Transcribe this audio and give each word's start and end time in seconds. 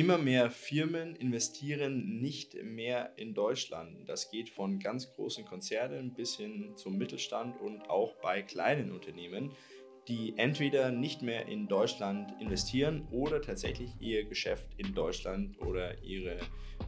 Immer 0.00 0.16
mehr 0.16 0.50
Firmen 0.50 1.14
investieren 1.14 2.22
nicht 2.22 2.54
mehr 2.64 3.12
in 3.18 3.34
Deutschland. 3.34 4.08
Das 4.08 4.30
geht 4.30 4.48
von 4.48 4.78
ganz 4.78 5.12
großen 5.12 5.44
Konzernen 5.44 6.14
bis 6.14 6.38
hin 6.38 6.72
zum 6.76 6.96
Mittelstand 6.96 7.60
und 7.60 7.90
auch 7.90 8.14
bei 8.22 8.40
kleinen 8.40 8.92
Unternehmen, 8.92 9.50
die 10.08 10.32
entweder 10.38 10.90
nicht 10.90 11.20
mehr 11.20 11.48
in 11.48 11.68
Deutschland 11.68 12.32
investieren 12.40 13.06
oder 13.10 13.42
tatsächlich 13.42 13.90
ihr 14.00 14.24
Geschäft 14.24 14.68
in 14.78 14.94
Deutschland 14.94 15.60
oder 15.60 16.02
ihre 16.02 16.38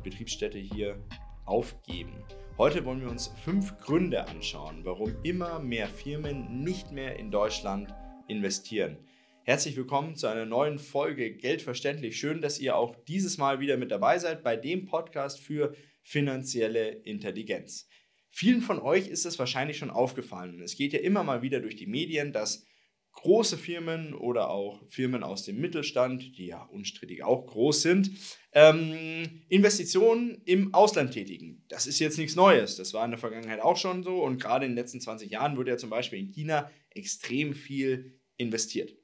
Betriebsstätte 0.03 0.57
hier 0.57 0.99
aufgeben. 1.45 2.15
Heute 2.57 2.83
wollen 2.87 3.03
wir 3.03 3.11
uns 3.11 3.27
fünf 3.45 3.77
Gründe 3.77 4.27
anschauen, 4.27 4.87
warum 4.87 5.15
immer 5.23 5.59
mehr 5.59 5.89
Firmen 5.89 6.65
nicht 6.65 6.93
mehr 6.93 7.19
in 7.19 7.31
Deutschland 7.31 7.93
investieren. 8.27 8.97
Herzlich 9.45 9.77
willkommen 9.77 10.15
zu 10.15 10.29
einer 10.29 10.47
neuen 10.47 10.79
Folge 10.79 11.35
Geldverständlich. 11.35 12.17
Schön, 12.17 12.41
dass 12.41 12.61
ihr 12.61 12.77
auch 12.77 12.95
dieses 13.09 13.39
Mal 13.39 13.59
wieder 13.59 13.77
mit 13.77 13.91
dabei 13.91 14.21
seid 14.21 14.45
bei 14.45 14.55
dem 14.55 14.87
Podcast 14.87 15.41
für 15.41 15.75
finanzielle 16.01 16.91
Intelligenz. 16.91 17.89
Vielen 18.31 18.63
von 18.63 18.79
euch 18.79 19.09
ist 19.09 19.27
es 19.27 19.41
wahrscheinlich 19.41 19.79
schon 19.79 19.91
aufgefallen. 19.91 20.63
Es 20.63 20.77
geht 20.77 20.93
ja 20.93 21.01
immer 21.01 21.25
mal 21.25 21.43
wieder 21.43 21.59
durch 21.59 21.75
die 21.75 21.89
Medien, 21.89 22.33
dass 22.33 22.65
große 23.11 23.59
Firmen 23.59 24.15
oder 24.15 24.49
auch 24.49 24.81
Firmen 24.89 25.25
aus 25.25 25.43
dem 25.43 25.61
Mittelstand, 25.61 26.39
die 26.39 26.47
ja 26.47 26.63
unstrittig 26.63 27.25
auch 27.25 27.45
groß 27.45 27.83
sind, 27.83 28.13
ähm, 28.53 29.43
Investitionen 29.49 30.41
im 30.45 30.73
Ausland 30.73 31.15
tätigen. 31.15 31.65
Das 31.67 31.89
ist 31.89 31.99
jetzt 31.99 32.17
nichts 32.17 32.37
Neues. 32.37 32.77
Das 32.77 32.95
war 32.95 33.05
in 33.05 33.11
der 33.11 33.19
Vergangenheit 33.19 33.61
auch 33.61 33.77
schon 33.77 34.05
so 34.05 34.23
und 34.23 34.41
gerade 34.41 34.67
in 34.67 34.71
den 34.71 34.79
letzten 34.79 35.01
20 35.01 35.33
Jahren 35.33 35.57
wurde 35.57 35.73
ja 35.73 35.79
zum 35.79 35.91
Beispiel 35.91 36.21
in 36.21 36.31
China 36.31 36.71
extrem 36.91 37.55
viel 37.55 38.21
investiert. 38.37 38.95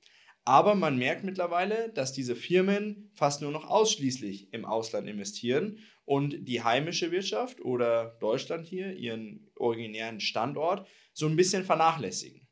Aber 0.48 0.75
man 0.75 0.97
merkt 0.97 1.25
mittlerweile, 1.25 1.91
dass 1.91 2.15
diese 2.15 2.34
Firmen 2.34 3.11
fast 3.12 3.43
nur 3.43 3.51
noch 3.51 3.69
ausschließlich 3.69 4.55
im 4.55 4.65
Ausland 4.65 5.06
investieren 5.06 5.77
und 6.06 6.48
die 6.48 6.62
heimische 6.62 7.11
Wirtschaft 7.11 7.61
oder 7.61 8.17
Deutschland 8.19 8.67
hier, 8.67 8.95
ihren 8.95 9.50
originären 9.56 10.20
Standort, 10.20 10.89
so 11.12 11.27
ein 11.27 11.37
bisschen 11.37 11.64
vernachlässigen. 11.64 12.48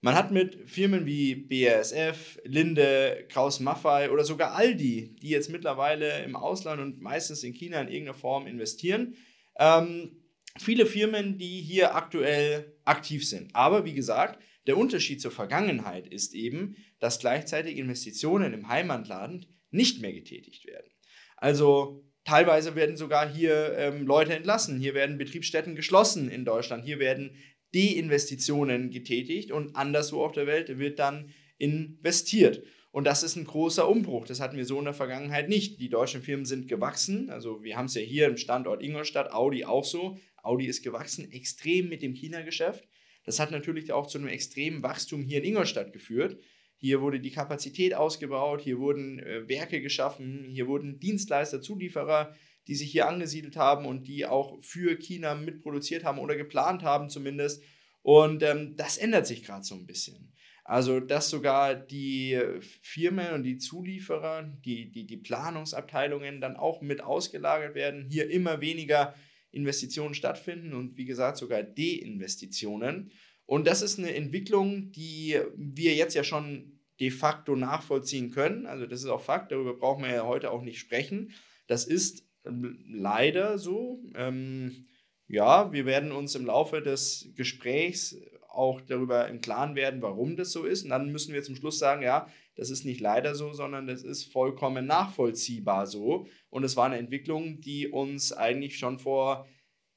Man 0.00 0.14
hat 0.14 0.30
mit 0.30 0.70
Firmen 0.70 1.04
wie 1.04 1.34
BASF, 1.34 2.40
Linde, 2.44 3.26
Kraus 3.28 3.60
Maffei 3.60 4.10
oder 4.10 4.24
sogar 4.24 4.54
Aldi, 4.54 5.16
die 5.20 5.28
jetzt 5.28 5.50
mittlerweile 5.50 6.24
im 6.24 6.34
Ausland 6.34 6.80
und 6.80 7.02
meistens 7.02 7.44
in 7.44 7.52
China 7.52 7.78
in 7.82 7.88
irgendeiner 7.88 8.16
Form 8.16 8.46
investieren, 8.46 9.16
ähm, 9.58 10.16
viele 10.56 10.86
Firmen, 10.86 11.36
die 11.36 11.60
hier 11.60 11.94
aktuell 11.94 12.74
aktiv 12.86 13.28
sind. 13.28 13.54
Aber 13.54 13.84
wie 13.84 13.92
gesagt, 13.92 14.42
der 14.68 14.76
Unterschied 14.76 15.20
zur 15.20 15.30
Vergangenheit 15.30 16.06
ist 16.06 16.34
eben, 16.34 16.76
dass 17.00 17.18
gleichzeitig 17.18 17.78
Investitionen 17.78 18.52
im 18.52 18.68
Heimatland 18.68 19.48
nicht 19.70 20.00
mehr 20.00 20.12
getätigt 20.12 20.66
werden. 20.66 20.90
Also 21.36 22.04
teilweise 22.24 22.74
werden 22.74 22.96
sogar 22.96 23.32
hier 23.32 23.76
ähm, 23.78 24.06
Leute 24.06 24.34
entlassen, 24.34 24.78
hier 24.78 24.92
werden 24.92 25.18
Betriebsstätten 25.18 25.74
geschlossen 25.74 26.30
in 26.30 26.44
Deutschland, 26.44 26.84
hier 26.84 26.98
werden 26.98 27.36
Deinvestitionen 27.74 28.90
getätigt 28.90 29.52
und 29.52 29.74
anderswo 29.74 30.22
auf 30.22 30.32
der 30.32 30.46
Welt 30.46 30.78
wird 30.78 30.98
dann 30.98 31.32
investiert. 31.56 32.62
Und 32.90 33.06
das 33.06 33.22
ist 33.22 33.36
ein 33.36 33.44
großer 33.44 33.88
Umbruch. 33.88 34.26
Das 34.26 34.40
hatten 34.40 34.56
wir 34.56 34.64
so 34.64 34.78
in 34.78 34.84
der 34.84 34.94
Vergangenheit 34.94 35.48
nicht. 35.48 35.80
Die 35.80 35.90
deutschen 35.90 36.22
Firmen 36.22 36.46
sind 36.46 36.68
gewachsen. 36.68 37.30
Also 37.30 37.62
wir 37.62 37.76
haben 37.76 37.86
es 37.86 37.94
ja 37.94 38.00
hier 38.00 38.26
im 38.26 38.36
Standort 38.36 38.82
Ingolstadt, 38.82 39.32
Audi 39.32 39.64
auch 39.64 39.84
so. 39.84 40.18
Audi 40.42 40.66
ist 40.66 40.82
gewachsen, 40.82 41.30
extrem 41.30 41.88
mit 41.88 42.02
dem 42.02 42.14
China-Geschäft. 42.14 42.88
Das 43.28 43.40
hat 43.40 43.50
natürlich 43.50 43.92
auch 43.92 44.06
zu 44.06 44.16
einem 44.16 44.28
extremen 44.28 44.82
Wachstum 44.82 45.22
hier 45.22 45.40
in 45.40 45.44
Ingolstadt 45.44 45.92
geführt. 45.92 46.40
Hier 46.78 47.02
wurde 47.02 47.20
die 47.20 47.30
Kapazität 47.30 47.92
ausgebaut, 47.92 48.62
hier 48.62 48.78
wurden 48.78 49.18
äh, 49.18 49.46
Werke 49.46 49.82
geschaffen, 49.82 50.46
hier 50.48 50.66
wurden 50.66 50.98
Dienstleister, 50.98 51.60
Zulieferer, 51.60 52.34
die 52.68 52.74
sich 52.74 52.90
hier 52.90 53.06
angesiedelt 53.06 53.58
haben 53.58 53.84
und 53.84 54.08
die 54.08 54.24
auch 54.24 54.58
für 54.62 54.96
China 54.96 55.34
mitproduziert 55.34 56.04
haben 56.04 56.18
oder 56.18 56.36
geplant 56.36 56.82
haben 56.82 57.10
zumindest. 57.10 57.62
Und 58.00 58.42
ähm, 58.42 58.76
das 58.76 58.96
ändert 58.96 59.26
sich 59.26 59.42
gerade 59.42 59.62
so 59.64 59.74
ein 59.74 59.84
bisschen. 59.84 60.32
Also, 60.64 60.98
dass 60.98 61.28
sogar 61.28 61.74
die 61.74 62.40
Firmen 62.80 63.34
und 63.34 63.42
die 63.42 63.58
Zulieferer, 63.58 64.44
die, 64.64 64.90
die, 64.90 65.06
die 65.06 65.16
Planungsabteilungen 65.18 66.40
dann 66.40 66.56
auch 66.56 66.80
mit 66.80 67.02
ausgelagert 67.02 67.74
werden, 67.74 68.06
hier 68.08 68.30
immer 68.30 68.62
weniger 68.62 69.14
Investitionen 69.50 70.14
stattfinden 70.14 70.74
und 70.74 70.96
wie 70.96 71.04
gesagt 71.04 71.38
sogar 71.38 71.62
Deinvestitionen. 71.62 73.12
Und 73.46 73.66
das 73.66 73.82
ist 73.82 73.98
eine 73.98 74.14
Entwicklung, 74.14 74.92
die 74.92 75.38
wir 75.56 75.94
jetzt 75.94 76.14
ja 76.14 76.24
schon 76.24 76.78
de 77.00 77.10
facto 77.10 77.56
nachvollziehen 77.56 78.30
können. 78.30 78.66
Also 78.66 78.86
das 78.86 79.00
ist 79.00 79.08
auch 79.08 79.22
Fakt, 79.22 79.52
darüber 79.52 79.74
brauchen 79.74 80.04
wir 80.04 80.12
ja 80.12 80.26
heute 80.26 80.50
auch 80.50 80.62
nicht 80.62 80.78
sprechen. 80.78 81.32
Das 81.66 81.86
ist 81.86 82.26
ähm, 82.44 82.84
leider 82.88 83.58
so. 83.58 84.02
Ähm, 84.14 84.86
ja, 85.28 85.72
wir 85.72 85.86
werden 85.86 86.12
uns 86.12 86.34
im 86.34 86.46
Laufe 86.46 86.80
des 86.82 87.30
Gesprächs 87.36 88.16
auch 88.58 88.80
darüber 88.80 89.28
im 89.28 89.40
Klaren 89.40 89.76
werden, 89.76 90.02
warum 90.02 90.36
das 90.36 90.52
so 90.52 90.64
ist. 90.64 90.82
Und 90.82 90.90
dann 90.90 91.12
müssen 91.12 91.32
wir 91.32 91.42
zum 91.42 91.56
Schluss 91.56 91.78
sagen, 91.78 92.02
ja, 92.02 92.28
das 92.56 92.70
ist 92.70 92.84
nicht 92.84 93.00
leider 93.00 93.34
so, 93.34 93.52
sondern 93.52 93.86
das 93.86 94.02
ist 94.02 94.32
vollkommen 94.32 94.86
nachvollziehbar 94.86 95.86
so. 95.86 96.26
Und 96.50 96.64
es 96.64 96.76
war 96.76 96.86
eine 96.86 96.98
Entwicklung, 96.98 97.60
die 97.60 97.88
uns 97.88 98.32
eigentlich 98.32 98.78
schon 98.78 98.98
vor 98.98 99.46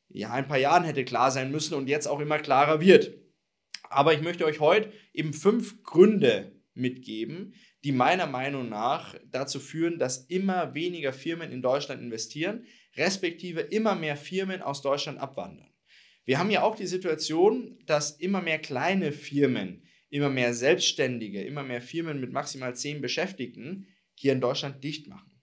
ja, 0.09 0.31
ein 0.31 0.47
paar 0.47 0.59
Jahren 0.59 0.83
hätte 0.83 1.03
klar 1.03 1.31
sein 1.31 1.51
müssen 1.51 1.73
und 1.73 1.87
jetzt 1.87 2.07
auch 2.07 2.19
immer 2.19 2.37
klarer 2.37 2.79
wird. 2.79 3.17
Aber 3.89 4.13
ich 4.13 4.21
möchte 4.21 4.45
euch 4.45 4.59
heute 4.59 4.91
eben 5.13 5.33
fünf 5.33 5.83
Gründe 5.83 6.61
mitgeben, 6.73 7.53
die 7.83 7.91
meiner 7.91 8.27
Meinung 8.27 8.69
nach 8.69 9.15
dazu 9.25 9.59
führen, 9.59 9.97
dass 9.97 10.25
immer 10.25 10.73
weniger 10.73 11.13
Firmen 11.13 11.51
in 11.51 11.61
Deutschland 11.61 12.01
investieren, 12.01 12.65
respektive 12.95 13.61
immer 13.61 13.95
mehr 13.95 14.15
Firmen 14.15 14.61
aus 14.61 14.81
Deutschland 14.81 15.19
abwandern. 15.19 15.70
Wir 16.25 16.39
haben 16.39 16.51
ja 16.51 16.63
auch 16.63 16.75
die 16.75 16.87
Situation, 16.87 17.79
dass 17.85 18.11
immer 18.11 18.41
mehr 18.41 18.59
kleine 18.59 19.11
Firmen 19.11 19.83
immer 20.11 20.29
mehr 20.29 20.53
Selbstständige, 20.53 21.41
immer 21.41 21.63
mehr 21.63 21.81
Firmen 21.81 22.19
mit 22.19 22.31
maximal 22.31 22.75
zehn 22.75 23.01
Beschäftigten 23.01 23.87
hier 24.13 24.33
in 24.33 24.41
Deutschland 24.41 24.83
dicht 24.83 25.07
machen. 25.07 25.41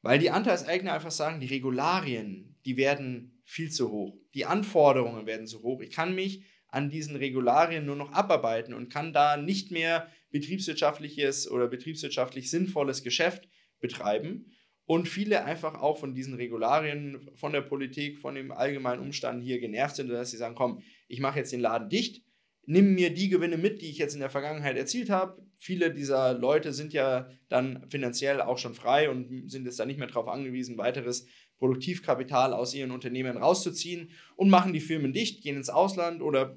Weil 0.00 0.20
die 0.20 0.30
Anteilseigner 0.30 0.92
einfach 0.92 1.10
sagen, 1.10 1.40
die 1.40 1.48
Regularien, 1.48 2.56
die 2.64 2.76
werden 2.76 3.42
viel 3.44 3.70
zu 3.70 3.90
hoch. 3.90 4.16
Die 4.34 4.46
Anforderungen 4.46 5.26
werden 5.26 5.48
zu 5.48 5.62
hoch. 5.62 5.80
Ich 5.80 5.90
kann 5.90 6.14
mich 6.14 6.44
an 6.68 6.88
diesen 6.88 7.16
Regularien 7.16 7.84
nur 7.84 7.96
noch 7.96 8.12
abarbeiten 8.12 8.74
und 8.74 8.92
kann 8.92 9.12
da 9.12 9.36
nicht 9.36 9.72
mehr 9.72 10.08
betriebswirtschaftliches 10.30 11.50
oder 11.50 11.66
betriebswirtschaftlich 11.66 12.48
sinnvolles 12.48 13.02
Geschäft 13.02 13.48
betreiben. 13.80 14.52
Und 14.86 15.08
viele 15.08 15.44
einfach 15.44 15.74
auch 15.74 15.98
von 15.98 16.14
diesen 16.14 16.34
Regularien, 16.34 17.28
von 17.34 17.52
der 17.52 17.60
Politik, 17.60 18.18
von 18.18 18.34
dem 18.34 18.52
allgemeinen 18.52 19.02
Umstand 19.02 19.42
hier 19.42 19.58
genervt 19.60 19.96
sind, 19.96 20.08
dass 20.08 20.30
sie 20.30 20.36
sagen, 20.36 20.54
komm, 20.54 20.80
ich 21.08 21.20
mache 21.20 21.40
jetzt 21.40 21.52
den 21.52 21.60
Laden 21.60 21.88
dicht 21.88 22.22
nimm 22.66 22.94
mir 22.94 23.14
die 23.14 23.28
Gewinne 23.28 23.56
mit, 23.56 23.80
die 23.80 23.88
ich 23.88 23.98
jetzt 23.98 24.14
in 24.14 24.20
der 24.20 24.30
Vergangenheit 24.30 24.76
erzielt 24.76 25.08
habe. 25.08 25.40
Viele 25.56 25.92
dieser 25.92 26.34
Leute 26.34 26.72
sind 26.72 26.92
ja 26.92 27.30
dann 27.48 27.88
finanziell 27.88 28.42
auch 28.42 28.58
schon 28.58 28.74
frei 28.74 29.08
und 29.08 29.50
sind 29.50 29.64
jetzt 29.64 29.80
da 29.80 29.86
nicht 29.86 29.98
mehr 29.98 30.08
darauf 30.08 30.28
angewiesen, 30.28 30.76
weiteres 30.76 31.26
Produktivkapital 31.58 32.52
aus 32.52 32.74
ihren 32.74 32.90
Unternehmen 32.90 33.36
rauszuziehen 33.36 34.10
und 34.36 34.50
machen 34.50 34.72
die 34.72 34.80
Firmen 34.80 35.12
dicht, 35.12 35.42
gehen 35.42 35.56
ins 35.56 35.70
Ausland 35.70 36.20
oder 36.22 36.56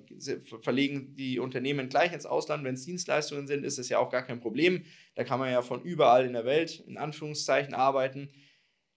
verlegen 0.61 1.15
die 1.15 1.39
Unternehmen 1.39 1.87
gleich 1.87 2.11
ins 2.11 2.25
Ausland. 2.25 2.63
Wenn 2.63 2.75
es 2.75 2.85
Dienstleistungen 2.85 3.47
sind, 3.47 3.63
ist 3.63 3.79
es 3.79 3.89
ja 3.89 3.99
auch 3.99 4.09
gar 4.09 4.23
kein 4.23 4.41
Problem. 4.41 4.83
Da 5.15 5.23
kann 5.23 5.39
man 5.39 5.51
ja 5.51 5.61
von 5.61 5.81
überall 5.81 6.25
in 6.25 6.33
der 6.33 6.45
Welt 6.45 6.83
in 6.85 6.97
Anführungszeichen 6.97 7.73
arbeiten. 7.73 8.29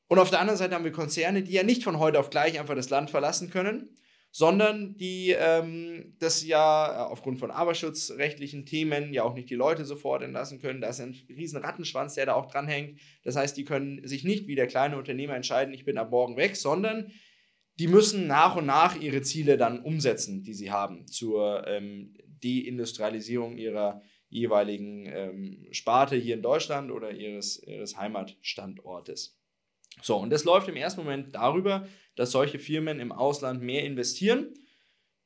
Und 0.09 0.19
auf 0.19 0.31
der 0.31 0.41
anderen 0.41 0.59
Seite 0.59 0.75
haben 0.75 0.85
wir 0.85 0.93
Konzerne, 0.93 1.43
die 1.43 1.53
ja 1.53 1.63
nicht 1.63 1.85
von 1.85 1.99
heute 1.99 2.19
auf 2.19 2.31
gleich 2.31 2.59
einfach 2.59 2.75
das 2.75 2.91
Land 2.91 3.11
verlassen 3.11 3.51
können, 3.51 3.97
sondern 4.35 4.97
die 4.97 5.37
ähm, 5.39 6.15
das 6.19 6.45
ja 6.45 6.87
äh, 6.87 7.11
aufgrund 7.11 7.39
von 7.39 7.51
arbeitsschutzrechtlichen 7.51 8.65
Themen 8.65 9.13
ja 9.13 9.25
auch 9.25 9.35
nicht 9.35 9.51
die 9.51 9.55
Leute 9.55 9.85
sofort 9.85 10.23
entlassen 10.23 10.59
können. 10.59 10.81
Da 10.81 10.89
ist 10.89 11.01
ein 11.01 11.15
riesen 11.29 11.61
Rattenschwanz, 11.61 12.15
der 12.15 12.27
da 12.27 12.35
auch 12.35 12.47
dranhängt. 12.47 12.99
Das 13.25 13.37
heißt, 13.37 13.57
die 13.57 13.65
können 13.65 14.07
sich 14.09 14.25
nicht 14.25 14.47
wie 14.47 14.55
der 14.55 14.67
kleine 14.67 14.97
Unternehmer 14.97 15.37
entscheiden, 15.37 15.75
ich 15.75 15.85
bin 15.85 15.99
ab 15.99 16.11
morgen 16.11 16.39
weg, 16.39 16.57
sondern 16.57 17.13
die 17.79 17.89
müssen 17.89 18.27
nach 18.27 18.57
und 18.57 18.65
nach 18.65 18.99
ihre 18.99 19.21
Ziele 19.21 19.59
dann 19.59 19.81
umsetzen, 19.81 20.43
die 20.43 20.55
sie 20.55 20.71
haben 20.71 21.07
zur 21.07 21.67
ähm, 21.69 22.15
Deindustrialisierung 22.43 23.59
ihrer 23.59 24.01
jeweiligen 24.31 25.07
ähm, 25.07 25.67
Sparte 25.73 26.17
hier 26.17 26.37
in 26.37 26.43
Deutschland 26.43 26.91
oder 26.91 27.11
ihres, 27.11 27.63
ihres 27.67 27.99
Heimatstandortes. 27.99 29.39
So, 30.03 30.17
und 30.17 30.31
das 30.31 30.45
läuft 30.45 30.69
im 30.69 30.77
ersten 30.77 31.03
Moment 31.03 31.35
darüber, 31.35 31.87
dass 32.17 32.31
solche 32.31 32.59
Firmen 32.59 33.01
im 33.01 33.13
Ausland 33.13 33.63
mehr 33.63 33.85
investieren. 33.85 34.53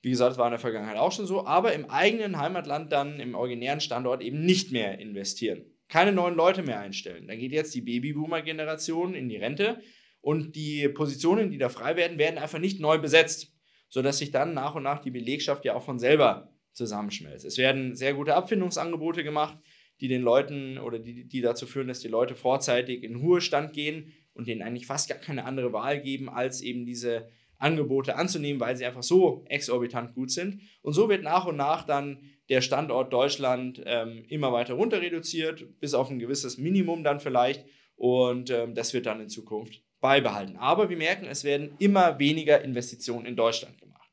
Wie 0.03 0.11
gesagt, 0.11 0.33
das 0.33 0.39
war 0.39 0.47
in 0.47 0.53
der 0.53 0.61
Vergangenheit 0.61 0.99
auch 0.99 1.11
schon 1.11 1.27
so, 1.27 1.47
aber 1.47 1.73
im 1.73 1.91
eigenen 1.91 2.39
Heimatland 2.39 2.93
dann 2.93 3.19
im 3.19 3.35
originären 3.35 3.81
Standort 3.81 4.23
eben 4.23 4.45
nicht 4.45 4.71
mehr 4.71 4.99
investieren. 4.99 5.65
Keine 5.89 6.13
neuen 6.13 6.37
Leute 6.37 6.63
mehr 6.63 6.79
einstellen. 6.79 7.27
Dann 7.27 7.39
geht 7.39 7.53
jetzt 7.53 7.75
die 7.75 7.81
Babyboomer-Generation 7.81 9.15
in 9.15 9.29
die 9.29 9.37
Rente 9.37 9.81
und 10.21 10.55
die 10.55 10.89
Positionen, 10.89 11.51
die 11.51 11.59
da 11.59 11.69
frei 11.69 11.97
werden, 11.97 12.19
werden 12.19 12.39
einfach 12.39 12.59
nicht 12.59 12.81
neu 12.81 12.99
besetzt, 12.99 13.53
sodass 13.89 14.19
sich 14.19 14.31
dann 14.31 14.55
nach 14.55 14.75
und 14.75 14.83
nach 14.83 15.01
die 15.01 15.11
Belegschaft 15.11 15.65
ja 15.65 15.75
auch 15.75 15.85
von 15.85 15.99
selber 15.99 16.53
zusammenschmelzt. 16.73 17.45
Es 17.45 17.59
werden 17.59 17.95
sehr 17.97 18.15
gute 18.15 18.35
Abfindungsangebote 18.35 19.25
gemacht. 19.25 19.59
die 20.01 20.09
den 20.09 20.23
Leuten 20.23 20.79
oder 20.79 20.99
die, 20.99 21.27
die 21.27 21.41
dazu 21.41 21.67
führen, 21.67 21.89
dass 21.89 22.01
die 22.01 22.09
Leute 22.09 22.35
vorzeitig 22.35 23.03
in 23.03 23.17
Ruhestand 23.17 23.73
gehen 23.73 24.13
und 24.37 24.47
denen 24.47 24.63
eigentlich 24.63 24.87
fast 24.87 25.09
gar 25.09 25.19
keine 25.19 25.45
andere 25.45 25.73
Wahl 25.73 26.01
geben, 26.01 26.29
als 26.29 26.61
eben 26.61 26.85
diese 26.85 27.29
Angebote 27.59 28.17
anzunehmen, 28.17 28.61
weil 28.61 28.77
sie 28.77 28.85
einfach 28.85 29.03
so 29.03 29.45
exorbitant 29.49 30.15
gut 30.15 30.31
sind. 30.31 30.61
Und 30.83 30.93
so 30.93 31.09
wird 31.09 31.23
nach 31.23 31.47
und 31.47 31.57
nach 31.57 31.85
dann 31.85 32.21
der 32.49 32.61
Standort 32.61 33.13
Deutschland 33.13 33.83
ähm, 33.85 34.25
immer 34.29 34.53
weiter 34.53 34.75
runter 34.75 35.01
reduziert, 35.01 35.81
bis 35.81 35.95
auf 35.95 36.11
ein 36.11 36.19
gewisses 36.19 36.59
Minimum 36.59 37.03
dann 37.03 37.21
vielleicht. 37.21 37.65
Und 37.97 38.51
ähm, 38.51 38.75
das 38.75 38.93
wird 38.93 39.07
dann 39.07 39.21
in 39.21 39.29
Zukunft 39.29 39.83
beibehalten. 40.01 40.57
Aber 40.57 40.91
wir 40.91 40.97
merken, 40.97 41.27
es 41.27 41.45
werden 41.45 41.75
immer 41.79 42.19
weniger 42.19 42.63
Investitionen 42.63 43.27
in 43.27 43.37
Deutschland 43.37 43.79
gemacht. 43.79 44.11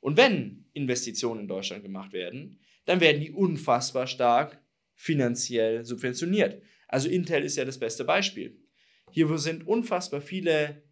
Und 0.00 0.16
wenn 0.16 0.64
Investitionen 0.72 1.42
in 1.42 1.48
Deutschland 1.48 1.82
gemacht 1.82 2.12
werden, 2.12 2.60
dann 2.86 3.00
werden 3.00 3.20
die 3.20 3.32
unfassbar 3.32 4.06
stark 4.06 4.60
finanziell 4.94 5.84
subventioniert. 5.84 6.62
Also 6.88 7.08
Intel 7.08 7.42
ist 7.42 7.56
ja 7.56 7.64
das 7.64 7.78
beste 7.78 8.04
Beispiel. 8.04 8.58
Hier 9.10 9.38
sind 9.38 9.66
unfassbar 9.66 10.20
viele 10.20 10.82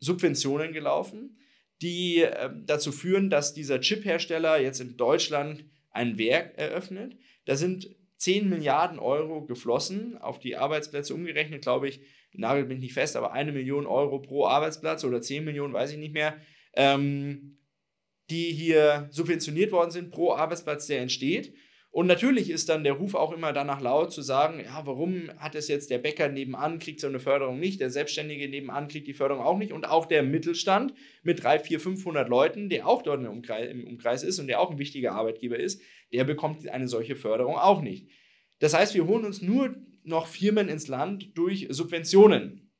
Subventionen 0.00 0.72
gelaufen, 0.72 1.38
die 1.82 2.22
äh, 2.22 2.50
dazu 2.64 2.92
führen, 2.92 3.30
dass 3.30 3.54
dieser 3.54 3.80
Chip-Hersteller 3.80 4.60
jetzt 4.60 4.80
in 4.80 4.96
Deutschland 4.96 5.64
ein 5.90 6.18
Werk 6.18 6.56
eröffnet. 6.56 7.16
Da 7.44 7.56
sind 7.56 7.94
10 8.18 8.48
Milliarden 8.48 8.98
Euro 8.98 9.44
geflossen, 9.44 10.16
auf 10.18 10.38
die 10.38 10.56
Arbeitsplätze 10.56 11.14
umgerechnet, 11.14 11.62
glaube 11.62 11.88
ich, 11.88 12.00
nagelt 12.32 12.68
mich 12.68 12.78
nicht 12.78 12.94
fest, 12.94 13.16
aber 13.16 13.32
eine 13.32 13.52
Million 13.52 13.86
Euro 13.86 14.18
pro 14.18 14.46
Arbeitsplatz 14.46 15.04
oder 15.04 15.20
10 15.20 15.44
Millionen, 15.44 15.72
weiß 15.72 15.92
ich 15.92 15.98
nicht 15.98 16.14
mehr, 16.14 16.36
ähm, 16.74 17.58
die 18.30 18.52
hier 18.52 19.08
subventioniert 19.10 19.72
worden 19.72 19.90
sind 19.90 20.10
pro 20.10 20.32
Arbeitsplatz, 20.32 20.86
der 20.86 21.00
entsteht. 21.00 21.54
Und 21.94 22.08
natürlich 22.08 22.50
ist 22.50 22.70
dann 22.70 22.82
der 22.82 22.94
Ruf 22.94 23.14
auch 23.14 23.30
immer 23.30 23.52
danach 23.52 23.80
laut 23.80 24.12
zu 24.12 24.20
sagen, 24.20 24.58
ja, 24.58 24.84
warum 24.84 25.30
hat 25.36 25.54
es 25.54 25.68
jetzt 25.68 25.90
der 25.90 25.98
Bäcker 25.98 26.28
nebenan, 26.28 26.80
kriegt 26.80 26.98
so 26.98 27.06
eine 27.06 27.20
Förderung 27.20 27.60
nicht, 27.60 27.78
der 27.78 27.88
Selbstständige 27.88 28.48
nebenan 28.48 28.88
kriegt 28.88 29.06
die 29.06 29.12
Förderung 29.12 29.44
auch 29.44 29.56
nicht 29.56 29.72
und 29.72 29.86
auch 29.86 30.06
der 30.06 30.24
Mittelstand 30.24 30.92
mit 31.22 31.44
3, 31.44 31.60
4, 31.60 31.78
500 31.78 32.28
Leuten, 32.28 32.68
der 32.68 32.88
auch 32.88 33.02
dort 33.02 33.20
im 33.20 33.30
Umkreis, 33.86 34.24
ist 34.24 34.40
und 34.40 34.48
der 34.48 34.58
auch 34.58 34.72
ein 34.72 34.78
wichtiger 34.80 35.12
Arbeitgeber 35.12 35.56
ist, 35.56 35.80
der 36.12 36.24
bekommt 36.24 36.68
eine 36.68 36.88
solche 36.88 37.14
Förderung 37.14 37.54
auch 37.54 37.80
nicht. 37.80 38.08
Das 38.58 38.74
heißt, 38.74 38.96
wir 38.96 39.06
holen 39.06 39.24
uns 39.24 39.40
nur 39.40 39.76
noch 40.02 40.26
Firmen 40.26 40.68
ins 40.68 40.88
Land 40.88 41.38
durch 41.38 41.68
Subventionen, 41.70 42.72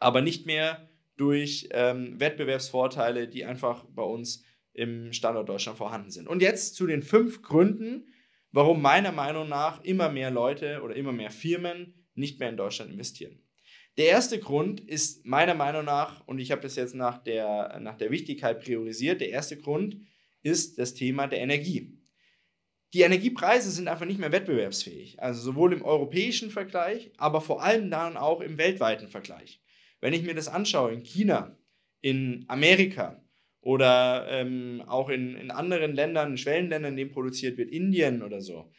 aber 0.00 0.20
nicht 0.20 0.44
mehr 0.44 0.90
durch 1.16 1.70
ähm, 1.72 2.20
Wettbewerbsvorteile, 2.20 3.26
die 3.26 3.46
einfach 3.46 3.86
bei 3.86 4.02
uns 4.02 4.44
im 4.74 5.14
Standort 5.14 5.48
Deutschland 5.48 5.78
vorhanden 5.78 6.10
sind. 6.10 6.28
Und 6.28 6.42
jetzt 6.42 6.74
zu 6.74 6.86
den 6.86 7.02
fünf 7.02 7.40
Gründen, 7.40 8.04
warum 8.52 8.82
meiner 8.82 9.12
Meinung 9.12 9.48
nach 9.48 9.82
immer 9.82 10.10
mehr 10.10 10.30
Leute 10.30 10.82
oder 10.82 10.96
immer 10.96 11.12
mehr 11.12 11.30
Firmen 11.30 12.06
nicht 12.14 12.40
mehr 12.40 12.48
in 12.48 12.56
Deutschland 12.56 12.90
investieren. 12.90 13.42
Der 13.96 14.06
erste 14.06 14.38
Grund 14.38 14.80
ist 14.80 15.26
meiner 15.26 15.54
Meinung 15.54 15.84
nach, 15.84 16.26
und 16.26 16.38
ich 16.38 16.50
habe 16.52 16.62
das 16.62 16.76
jetzt 16.76 16.94
nach 16.94 17.18
der, 17.18 17.78
nach 17.80 17.96
der 17.96 18.10
Wichtigkeit 18.10 18.62
priorisiert, 18.62 19.20
der 19.20 19.30
erste 19.30 19.58
Grund 19.58 19.96
ist 20.42 20.78
das 20.78 20.94
Thema 20.94 21.26
der 21.26 21.40
Energie. 21.40 21.98
Die 22.92 23.02
Energiepreise 23.02 23.70
sind 23.70 23.88
einfach 23.88 24.06
nicht 24.06 24.18
mehr 24.18 24.32
wettbewerbsfähig, 24.32 25.20
also 25.22 25.40
sowohl 25.40 25.72
im 25.72 25.82
europäischen 25.82 26.50
Vergleich, 26.50 27.12
aber 27.18 27.40
vor 27.40 27.62
allem 27.62 27.90
dann 27.90 28.16
auch 28.16 28.40
im 28.40 28.58
weltweiten 28.58 29.08
Vergleich. 29.08 29.60
Wenn 30.00 30.12
ich 30.12 30.22
mir 30.22 30.34
das 30.34 30.48
anschaue, 30.48 30.92
in 30.92 31.02
China, 31.02 31.56
in 32.00 32.44
Amerika, 32.48 33.22
oder 33.60 34.26
ähm, 34.30 34.82
auch 34.86 35.08
in, 35.08 35.36
in 35.36 35.50
anderen 35.50 35.94
Ländern, 35.94 36.38
Schwellenländern, 36.38 36.92
in 36.92 36.96
denen 36.96 37.10
produziert 37.10 37.58
wird, 37.58 37.70
Indien 37.70 38.22
oder 38.22 38.40
so, 38.40 38.72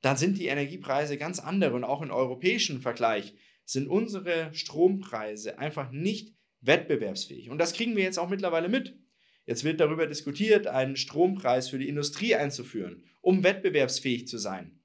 dann 0.00 0.16
sind 0.16 0.38
die 0.38 0.46
Energiepreise 0.46 1.16
ganz 1.16 1.38
andere 1.38 1.74
und 1.74 1.84
auch 1.84 2.02
im 2.02 2.10
europäischen 2.10 2.80
Vergleich 2.80 3.34
sind 3.64 3.86
unsere 3.88 4.52
Strompreise 4.54 5.58
einfach 5.58 5.92
nicht 5.92 6.34
wettbewerbsfähig. 6.60 7.50
Und 7.50 7.58
das 7.58 7.72
kriegen 7.72 7.96
wir 7.96 8.02
jetzt 8.02 8.18
auch 8.18 8.28
mittlerweile 8.28 8.68
mit. 8.68 8.98
Jetzt 9.44 9.64
wird 9.64 9.80
darüber 9.80 10.06
diskutiert, 10.06 10.66
einen 10.66 10.96
Strompreis 10.96 11.68
für 11.68 11.78
die 11.78 11.88
Industrie 11.88 12.34
einzuführen, 12.34 13.04
um 13.20 13.42
wettbewerbsfähig 13.42 14.26
zu 14.28 14.38
sein. 14.38 14.80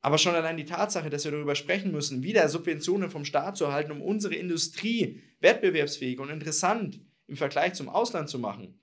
Aber 0.00 0.18
schon 0.18 0.34
allein 0.34 0.56
die 0.56 0.64
Tatsache, 0.64 1.10
dass 1.10 1.24
wir 1.24 1.32
darüber 1.32 1.54
sprechen 1.54 1.92
müssen, 1.92 2.22
wieder 2.22 2.48
Subventionen 2.48 3.10
vom 3.10 3.24
Staat 3.24 3.56
zu 3.56 3.64
erhalten, 3.64 3.92
um 3.92 4.02
unsere 4.02 4.34
Industrie 4.34 5.22
wettbewerbsfähig 5.40 6.18
und 6.18 6.30
interessant 6.30 7.00
im 7.32 7.38
Vergleich 7.38 7.72
zum 7.72 7.88
Ausland 7.88 8.28
zu 8.28 8.38
machen, 8.38 8.78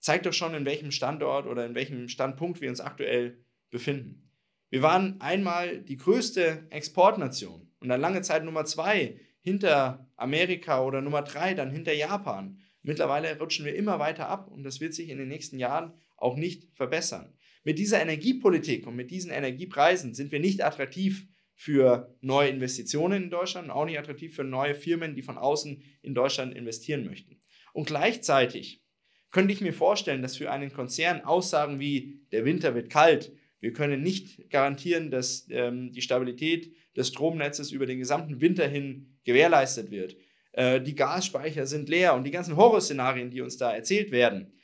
zeigt 0.00 0.26
doch 0.26 0.32
schon, 0.32 0.54
in 0.54 0.64
welchem 0.64 0.90
Standort 0.90 1.46
oder 1.46 1.64
in 1.64 1.76
welchem 1.76 2.08
Standpunkt 2.08 2.60
wir 2.60 2.68
uns 2.68 2.80
aktuell 2.80 3.38
befinden. 3.70 4.28
Wir 4.70 4.82
waren 4.82 5.20
einmal 5.20 5.82
die 5.82 5.96
größte 5.96 6.66
Exportnation 6.70 7.70
und 7.78 7.88
dann 7.88 8.00
lange 8.00 8.22
Zeit 8.22 8.44
Nummer 8.44 8.64
zwei 8.64 9.20
hinter 9.40 10.10
Amerika 10.16 10.82
oder 10.82 11.00
Nummer 11.00 11.22
drei 11.22 11.54
dann 11.54 11.70
hinter 11.70 11.92
Japan. 11.92 12.58
Mittlerweile 12.82 13.38
rutschen 13.38 13.64
wir 13.64 13.76
immer 13.76 14.00
weiter 14.00 14.28
ab 14.28 14.48
und 14.48 14.64
das 14.64 14.80
wird 14.80 14.92
sich 14.92 15.08
in 15.08 15.18
den 15.18 15.28
nächsten 15.28 15.60
Jahren 15.60 15.92
auch 16.16 16.34
nicht 16.34 16.66
verbessern. 16.74 17.34
Mit 17.62 17.78
dieser 17.78 18.02
Energiepolitik 18.02 18.88
und 18.88 18.96
mit 18.96 19.12
diesen 19.12 19.30
Energiepreisen 19.30 20.12
sind 20.12 20.32
wir 20.32 20.40
nicht 20.40 20.64
attraktiv 20.64 21.28
für 21.54 22.16
neue 22.20 22.48
Investitionen 22.48 23.24
in 23.24 23.30
Deutschland 23.30 23.68
und 23.68 23.74
auch 23.74 23.84
nicht 23.84 23.98
attraktiv 24.00 24.34
für 24.34 24.42
neue 24.42 24.74
Firmen, 24.74 25.14
die 25.14 25.22
von 25.22 25.38
außen 25.38 25.80
in 26.02 26.14
Deutschland 26.14 26.52
investieren 26.52 27.06
möchten. 27.06 27.35
Und 27.76 27.88
gleichzeitig 27.88 28.82
könnte 29.30 29.52
ich 29.52 29.60
mir 29.60 29.74
vorstellen, 29.74 30.22
dass 30.22 30.38
für 30.38 30.50
einen 30.50 30.72
Konzern 30.72 31.20
Aussagen 31.20 31.78
wie 31.78 32.22
der 32.32 32.46
Winter 32.46 32.74
wird 32.74 32.88
kalt, 32.88 33.32
wir 33.60 33.74
können 33.74 34.02
nicht 34.02 34.48
garantieren, 34.48 35.10
dass 35.10 35.46
ähm, 35.50 35.92
die 35.92 36.00
Stabilität 36.00 36.74
des 36.96 37.08
Stromnetzes 37.08 37.72
über 37.72 37.84
den 37.84 37.98
gesamten 37.98 38.40
Winter 38.40 38.66
hin 38.66 39.18
gewährleistet 39.24 39.90
wird. 39.90 40.16
Äh, 40.52 40.80
die 40.80 40.94
Gasspeicher 40.94 41.66
sind 41.66 41.90
leer 41.90 42.14
und 42.14 42.24
die 42.24 42.30
ganzen 42.30 42.56
Horrorszenarien, 42.56 43.30
die 43.30 43.42
uns 43.42 43.58
da 43.58 43.74
erzählt 43.74 44.10
werden, 44.10 44.54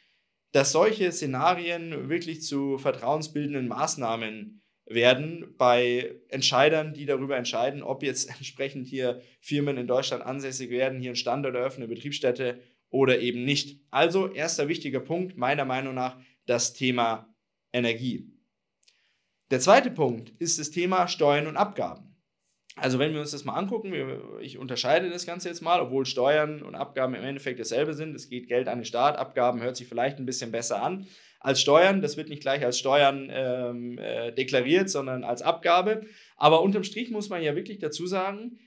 dass 0.52 0.72
solche 0.72 1.12
Szenarien 1.12 2.08
wirklich 2.08 2.40
zu 2.40 2.78
vertrauensbildenden 2.78 3.68
Maßnahmen 3.68 4.62
werden 4.86 5.54
bei 5.58 6.14
Entscheidern, 6.28 6.94
die 6.94 7.04
darüber 7.04 7.36
entscheiden, 7.36 7.82
ob 7.82 8.02
jetzt 8.02 8.30
entsprechend 8.38 8.86
hier 8.86 9.20
Firmen 9.42 9.76
in 9.76 9.86
Deutschland 9.86 10.24
ansässig 10.24 10.70
werden, 10.70 10.98
hier 10.98 11.10
einen 11.10 11.16
Standort 11.16 11.54
eröffnen, 11.54 11.84
eine 11.84 11.94
Betriebsstätte 11.94 12.58
oder 12.92 13.18
eben 13.18 13.44
nicht. 13.44 13.80
Also 13.90 14.32
erster 14.32 14.68
wichtiger 14.68 15.00
Punkt 15.00 15.36
meiner 15.36 15.64
Meinung 15.64 15.94
nach 15.94 16.20
das 16.46 16.74
Thema 16.74 17.34
Energie. 17.72 18.30
Der 19.50 19.60
zweite 19.60 19.90
Punkt 19.90 20.30
ist 20.38 20.60
das 20.60 20.70
Thema 20.70 21.08
Steuern 21.08 21.46
und 21.46 21.56
Abgaben. 21.56 22.12
Also 22.76 22.98
wenn 22.98 23.12
wir 23.12 23.20
uns 23.20 23.32
das 23.32 23.44
mal 23.44 23.54
angucken, 23.54 23.92
ich 24.40 24.56
unterscheide 24.56 25.10
das 25.10 25.26
Ganze 25.26 25.48
jetzt 25.48 25.60
mal, 25.60 25.80
obwohl 25.80 26.06
Steuern 26.06 26.62
und 26.62 26.74
Abgaben 26.74 27.14
im 27.14 27.24
Endeffekt 27.24 27.60
dasselbe 27.60 27.92
sind. 27.92 28.14
Es 28.14 28.30
geht 28.30 28.48
Geld 28.48 28.68
an 28.68 28.78
den 28.78 28.84
Staat, 28.84 29.16
Abgaben 29.16 29.60
hört 29.60 29.76
sich 29.76 29.88
vielleicht 29.88 30.18
ein 30.18 30.26
bisschen 30.26 30.52
besser 30.52 30.82
an 30.82 31.06
als 31.40 31.60
Steuern. 31.60 32.00
Das 32.00 32.16
wird 32.16 32.28
nicht 32.28 32.40
gleich 32.40 32.64
als 32.64 32.78
Steuern 32.78 33.28
ähm, 33.30 33.98
äh, 33.98 34.32
deklariert, 34.32 34.88
sondern 34.88 35.22
als 35.22 35.42
Abgabe. 35.42 36.06
Aber 36.36 36.62
unterm 36.62 36.84
Strich 36.84 37.10
muss 37.10 37.28
man 37.28 37.42
ja 37.42 37.54
wirklich 37.54 37.78
dazu 37.78 38.06
sagen, 38.06 38.58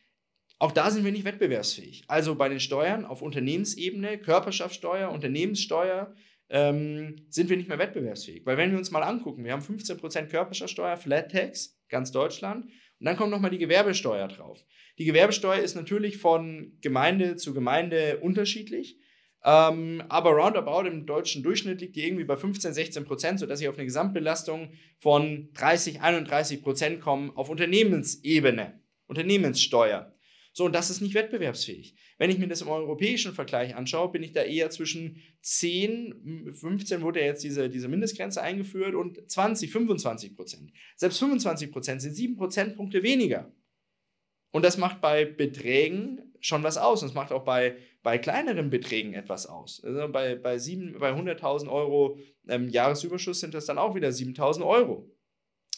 auch 0.58 0.72
da 0.72 0.90
sind 0.90 1.04
wir 1.04 1.12
nicht 1.12 1.26
wettbewerbsfähig. 1.26 2.04
Also 2.08 2.36
bei 2.36 2.50
den 2.50 2.60
Steuern 2.60 3.06
auf 3.06 3.22
Unternehmensebene, 3.22 4.18
Körperschaftssteuer, 4.18 5.12
Unternehmenssteuer, 5.12 6.14
ähm, 6.50 7.26
sind 7.30 7.50
wir 7.50 7.58
nicht 7.58 7.70
mehr 7.70 7.80
wettbewerbsfähig. 7.80 8.46
Weil 8.46 8.58
wenn 8.58 8.72
wir 8.72 8.78
uns 8.78 8.92
mal 8.92 9.04
angucken, 9.04 9.44
wir 9.44 9.52
haben 9.52 9.62
15% 9.62 10.28
Körperschaftssteuer, 10.28 10.98
Flat 10.98 11.32
Tax, 11.32 11.78
ganz 11.90 12.12
Deutschland, 12.12 12.66
und 12.66 13.06
dann 13.06 13.18
kommt 13.18 13.32
nochmal 13.32 13.52
die 13.52 13.58
Gewerbesteuer 13.58 14.28
drauf. 14.28 14.64
Die 14.98 15.06
Gewerbesteuer 15.06 15.62
ist 15.62 15.76
natürlich 15.76 16.18
von 16.18 16.78
Gemeinde 16.82 17.36
zu 17.36 17.54
Gemeinde 17.54 18.20
unterschiedlich, 18.22 18.98
ähm, 19.44 20.02
aber 20.08 20.32
roundabout 20.32 20.88
im 20.88 21.06
deutschen 21.06 21.44
Durchschnitt 21.44 21.82
liegt 21.82 21.96
die 21.96 22.06
irgendwie 22.06 22.24
bei 22.24 22.38
15, 22.38 22.74
16 22.74 23.06
Prozent, 23.06 23.40
sodass 23.40 23.60
ich 23.62 23.68
auf 23.68 23.76
eine 23.76 23.86
Gesamtbelastung 23.86 24.72
von 24.98 25.50
30, 25.54 26.02
31 26.02 26.64
Prozent 26.64 27.02
komme 27.02 27.32
auf 27.36 27.50
Unternehmensebene, 27.50 28.82
Unternehmenssteuer. 29.08 30.15
So, 30.58 30.64
und 30.64 30.74
das 30.74 30.90
ist 30.90 31.02
nicht 31.02 31.16
wettbewerbsfähig. 31.16 31.96
Wenn 32.18 32.30
ich 32.30 32.38
mir 32.38 32.48
das 32.48 32.62
im 32.62 32.70
europäischen 32.70 33.34
Vergleich 33.34 33.76
anschaue, 33.76 34.14
bin 34.14 34.24
ich 34.24 34.32
da 34.32 34.42
eher 34.42 34.70
zwischen 34.70 35.22
10, 35.42 36.54
15 36.54 37.02
wurde 37.02 37.20
ja 37.20 37.26
jetzt 37.26 37.44
diese, 37.44 37.70
diese 37.70 37.90
Mindestgrenze 37.90 38.42
eingeführt 38.42 38.96
und 38.96 39.30
20, 39.30 39.70
25 39.70 40.34
Prozent. 40.34 40.72
Selbst 40.96 41.20
25 41.20 41.74
Prozent 41.74 42.02
sind 42.02 42.14
7 42.14 42.38
Prozentpunkte 42.38 43.04
weniger. 43.04 43.52
Und 44.52 44.64
das 44.64 44.78
macht 44.78 45.02
bei 45.02 45.26
Beträgen 45.26 46.34
schon 46.40 46.64
was 46.64 46.78
aus. 46.78 47.02
Und 47.02 47.10
es 47.10 47.16
macht 47.16 47.34
auch 47.34 47.44
bei, 47.44 47.76
bei 48.02 48.18
kleineren 48.18 48.70
Beträgen 48.70 49.14
etwas 49.14 49.48
aus. 49.48 49.84
Also 49.84 50.08
bei, 50.08 50.36
bei, 50.36 50.56
bei 50.56 51.12
100.000 51.12 51.70
Euro 51.70 52.18
ähm, 52.48 52.70
Jahresüberschuss 52.70 53.42
sind 53.42 53.54
das 53.54 53.66
dann 53.66 53.78
auch 53.78 53.94
wieder 53.94 54.08
7.000 54.08 54.66
Euro. 54.66 55.12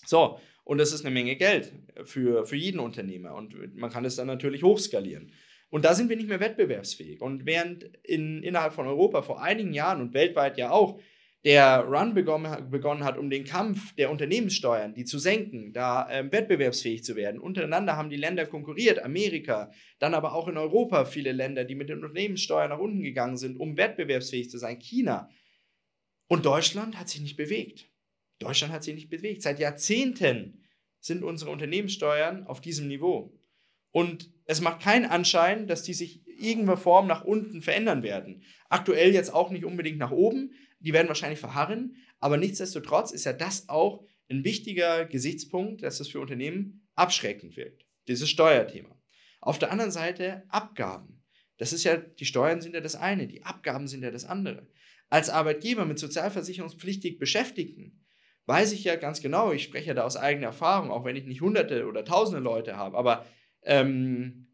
So, 0.05 0.39
und 0.67 0.79
das 0.79 0.91
ist 0.91 1.05
eine 1.05 1.13
Menge 1.13 1.38
Geld 1.38 1.71
für, 2.03 2.45
für 2.45 2.57
jeden 2.57 2.81
Unternehmer. 2.81 3.36
Und 3.36 3.77
man 3.77 3.89
kann 3.89 4.03
es 4.03 4.17
dann 4.17 4.27
natürlich 4.27 4.63
hochskalieren. 4.63 5.31
Und 5.69 5.86
da 5.86 5.93
sind 5.95 6.09
wir 6.09 6.17
nicht 6.17 6.27
mehr 6.27 6.41
wettbewerbsfähig. 6.41 7.21
Und 7.21 7.45
während 7.45 7.86
in, 8.03 8.43
innerhalb 8.43 8.74
von 8.74 8.86
Europa 8.86 9.21
vor 9.21 9.41
einigen 9.41 9.71
Jahren 9.71 10.01
und 10.01 10.13
weltweit 10.13 10.57
ja 10.57 10.71
auch 10.71 11.00
der 11.45 11.86
Run 11.86 12.13
begonnen, 12.13 12.69
begonnen 12.69 13.05
hat, 13.05 13.17
um 13.17 13.29
den 13.29 13.45
Kampf 13.45 13.95
der 13.95 14.12
Unternehmenssteuern, 14.12 14.93
die 14.93 15.05
zu 15.05 15.19
senken, 15.19 15.71
da 15.71 16.05
ähm, 16.12 16.33
wettbewerbsfähig 16.33 17.01
zu 17.01 17.15
werden. 17.15 17.39
Untereinander 17.39 17.95
haben 17.95 18.09
die 18.09 18.17
Länder 18.17 18.45
konkurriert, 18.45 19.01
Amerika, 19.01 19.71
dann 20.00 20.13
aber 20.13 20.36
auch 20.36 20.50
in 20.50 20.57
Europa 20.57 21.05
viele 21.05 21.31
Länder, 21.31 21.63
die 21.63 21.75
mit 21.75 21.88
den 21.88 22.03
Unternehmenssteuern 22.03 22.71
nach 22.71 22.79
unten 22.79 23.03
gegangen 23.03 23.38
sind, 23.38 23.57
um 23.57 23.77
wettbewerbsfähig 23.77 24.50
zu 24.50 24.57
sein, 24.57 24.79
China. 24.79 25.29
Und 26.27 26.45
Deutschland 26.45 27.00
hat 27.00 27.07
sich 27.07 27.21
nicht 27.21 27.38
bewegt. 27.38 27.89
Deutschland 28.39 28.74
hat 28.74 28.84
sich 28.84 28.96
nicht 28.96 29.10
bewegt. 29.10 29.41
Seit 29.41 29.60
Jahrzehnten 29.60 30.63
sind 31.00 31.24
unsere 31.24 31.51
Unternehmenssteuern 31.51 32.46
auf 32.46 32.62
diesem 32.62 32.88
Niveau. 32.88 33.34
Und 33.91 34.32
es 34.46 34.62
macht 34.62 34.82
keinen 34.82 35.06
Anschein, 35.06 35.67
dass 35.67 35.84
die 35.84 35.94
sich 35.94 36.25
irgendeiner 36.27 36.77
Form 36.77 37.08
nach 37.08 37.24
unten 37.24 37.62
verändern 37.62 38.03
werden. 38.03 38.44
Aktuell 38.70 39.13
jetzt 39.13 39.34
auch 39.34 39.50
nicht 39.50 39.65
unbedingt 39.65 39.98
nach 39.98 40.12
oben. 40.12 40.51
Die 40.79 40.94
werden 40.94 41.08
wahrscheinlich 41.08 41.39
verharren. 41.39 41.96
Aber 42.20 42.38
nichtsdestotrotz 42.38 43.12
ist 43.12 43.25
ja 43.25 43.34
das 43.34 43.70
auch 43.70 44.06
ein 44.29 44.44
wichtiger 44.44 45.06
Gesichtspunkt, 45.06 45.84
dass 45.84 46.00
es 46.00 46.10
für 46.10 46.20
Unternehmen 46.20 46.88
abschreckend 46.96 47.58
wirkt. 47.58 47.86
Dieses 48.08 48.29
Steuerthema. 48.29 49.01
Auf 49.41 49.60
der 49.60 49.72
anderen 49.72 49.91
Seite 49.91 50.44
Abgaben. 50.50 51.24
Das 51.58 51.74
ist 51.74 51.84
ja, 51.84 51.98
die 51.98 52.25
Steuern 52.25 52.62
sind 52.62 52.75
ja 52.75 52.82
das 52.82 52.96
eine, 52.96 53.27
die 53.27 53.44
Abgaben 53.44 53.88
sind 53.88 54.03
ja 54.03 54.12
das 54.12 54.25
andere. 54.25 54.67
Als 55.10 55.29
Arbeitgeber 55.29 55.86
mit 55.86 56.00
sozialversicherungspflichtig 56.00 57.17
Beschäftigten 57.17 58.03
weiß 58.47 58.71
ich 58.71 58.83
ja 58.83 58.95
ganz 58.95 59.21
genau, 59.21 59.51
ich 59.51 59.63
spreche 59.63 59.89
ja 59.89 59.93
da 59.93 60.03
aus 60.03 60.17
eigener 60.17 60.47
Erfahrung, 60.47 60.89
auch 60.89 61.05
wenn 61.05 61.15
ich 61.15 61.25
nicht 61.25 61.41
hunderte 61.41 61.85
oder 61.85 62.03
tausende 62.03 62.41
Leute 62.41 62.77
habe, 62.77 62.97
aber 62.97 63.25
ähm, 63.63 64.47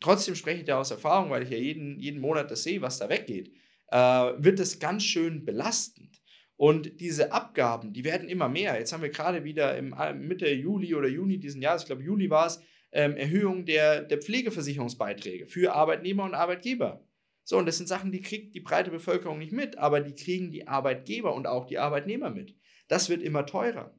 trotzdem 0.00 0.34
spreche 0.34 0.60
ich 0.60 0.66
da 0.66 0.78
aus 0.78 0.90
Erfahrung, 0.90 1.30
weil 1.30 1.42
ich 1.42 1.50
ja 1.50 1.56
jeden, 1.56 1.98
jeden 1.98 2.20
Monat 2.20 2.50
das 2.50 2.62
sehe, 2.62 2.82
was 2.82 2.98
da 2.98 3.08
weggeht, 3.08 3.52
äh, 3.90 3.96
wird 3.96 4.60
es 4.60 4.78
ganz 4.78 5.02
schön 5.02 5.44
belastend. 5.44 6.22
Und 6.56 7.00
diese 7.00 7.30
Abgaben, 7.32 7.92
die 7.92 8.04
werden 8.04 8.28
immer 8.28 8.48
mehr. 8.48 8.78
Jetzt 8.78 8.92
haben 8.92 9.02
wir 9.02 9.10
gerade 9.10 9.44
wieder 9.44 9.76
im 9.76 9.92
äh, 9.92 10.12
Mitte 10.12 10.50
Juli 10.50 10.94
oder 10.94 11.08
Juni 11.08 11.38
diesen 11.38 11.62
Jahres, 11.62 11.82
ich 11.82 11.86
glaube 11.86 12.02
Juli 12.02 12.30
war 12.30 12.46
es, 12.46 12.60
ähm, 12.90 13.16
Erhöhung 13.16 13.64
der, 13.64 14.02
der 14.02 14.18
Pflegeversicherungsbeiträge 14.18 15.46
für 15.46 15.74
Arbeitnehmer 15.74 16.24
und 16.24 16.34
Arbeitgeber. 16.34 17.06
So, 17.44 17.56
und 17.58 17.66
das 17.66 17.78
sind 17.78 17.86
Sachen, 17.86 18.12
die 18.12 18.20
kriegt 18.20 18.54
die 18.54 18.60
breite 18.60 18.90
Bevölkerung 18.90 19.38
nicht 19.38 19.52
mit, 19.52 19.78
aber 19.78 20.00
die 20.00 20.14
kriegen 20.14 20.50
die 20.50 20.66
Arbeitgeber 20.66 21.34
und 21.34 21.46
auch 21.46 21.66
die 21.66 21.78
Arbeitnehmer 21.78 22.30
mit. 22.30 22.54
Das 22.88 23.08
wird 23.08 23.22
immer 23.22 23.46
teurer. 23.46 23.94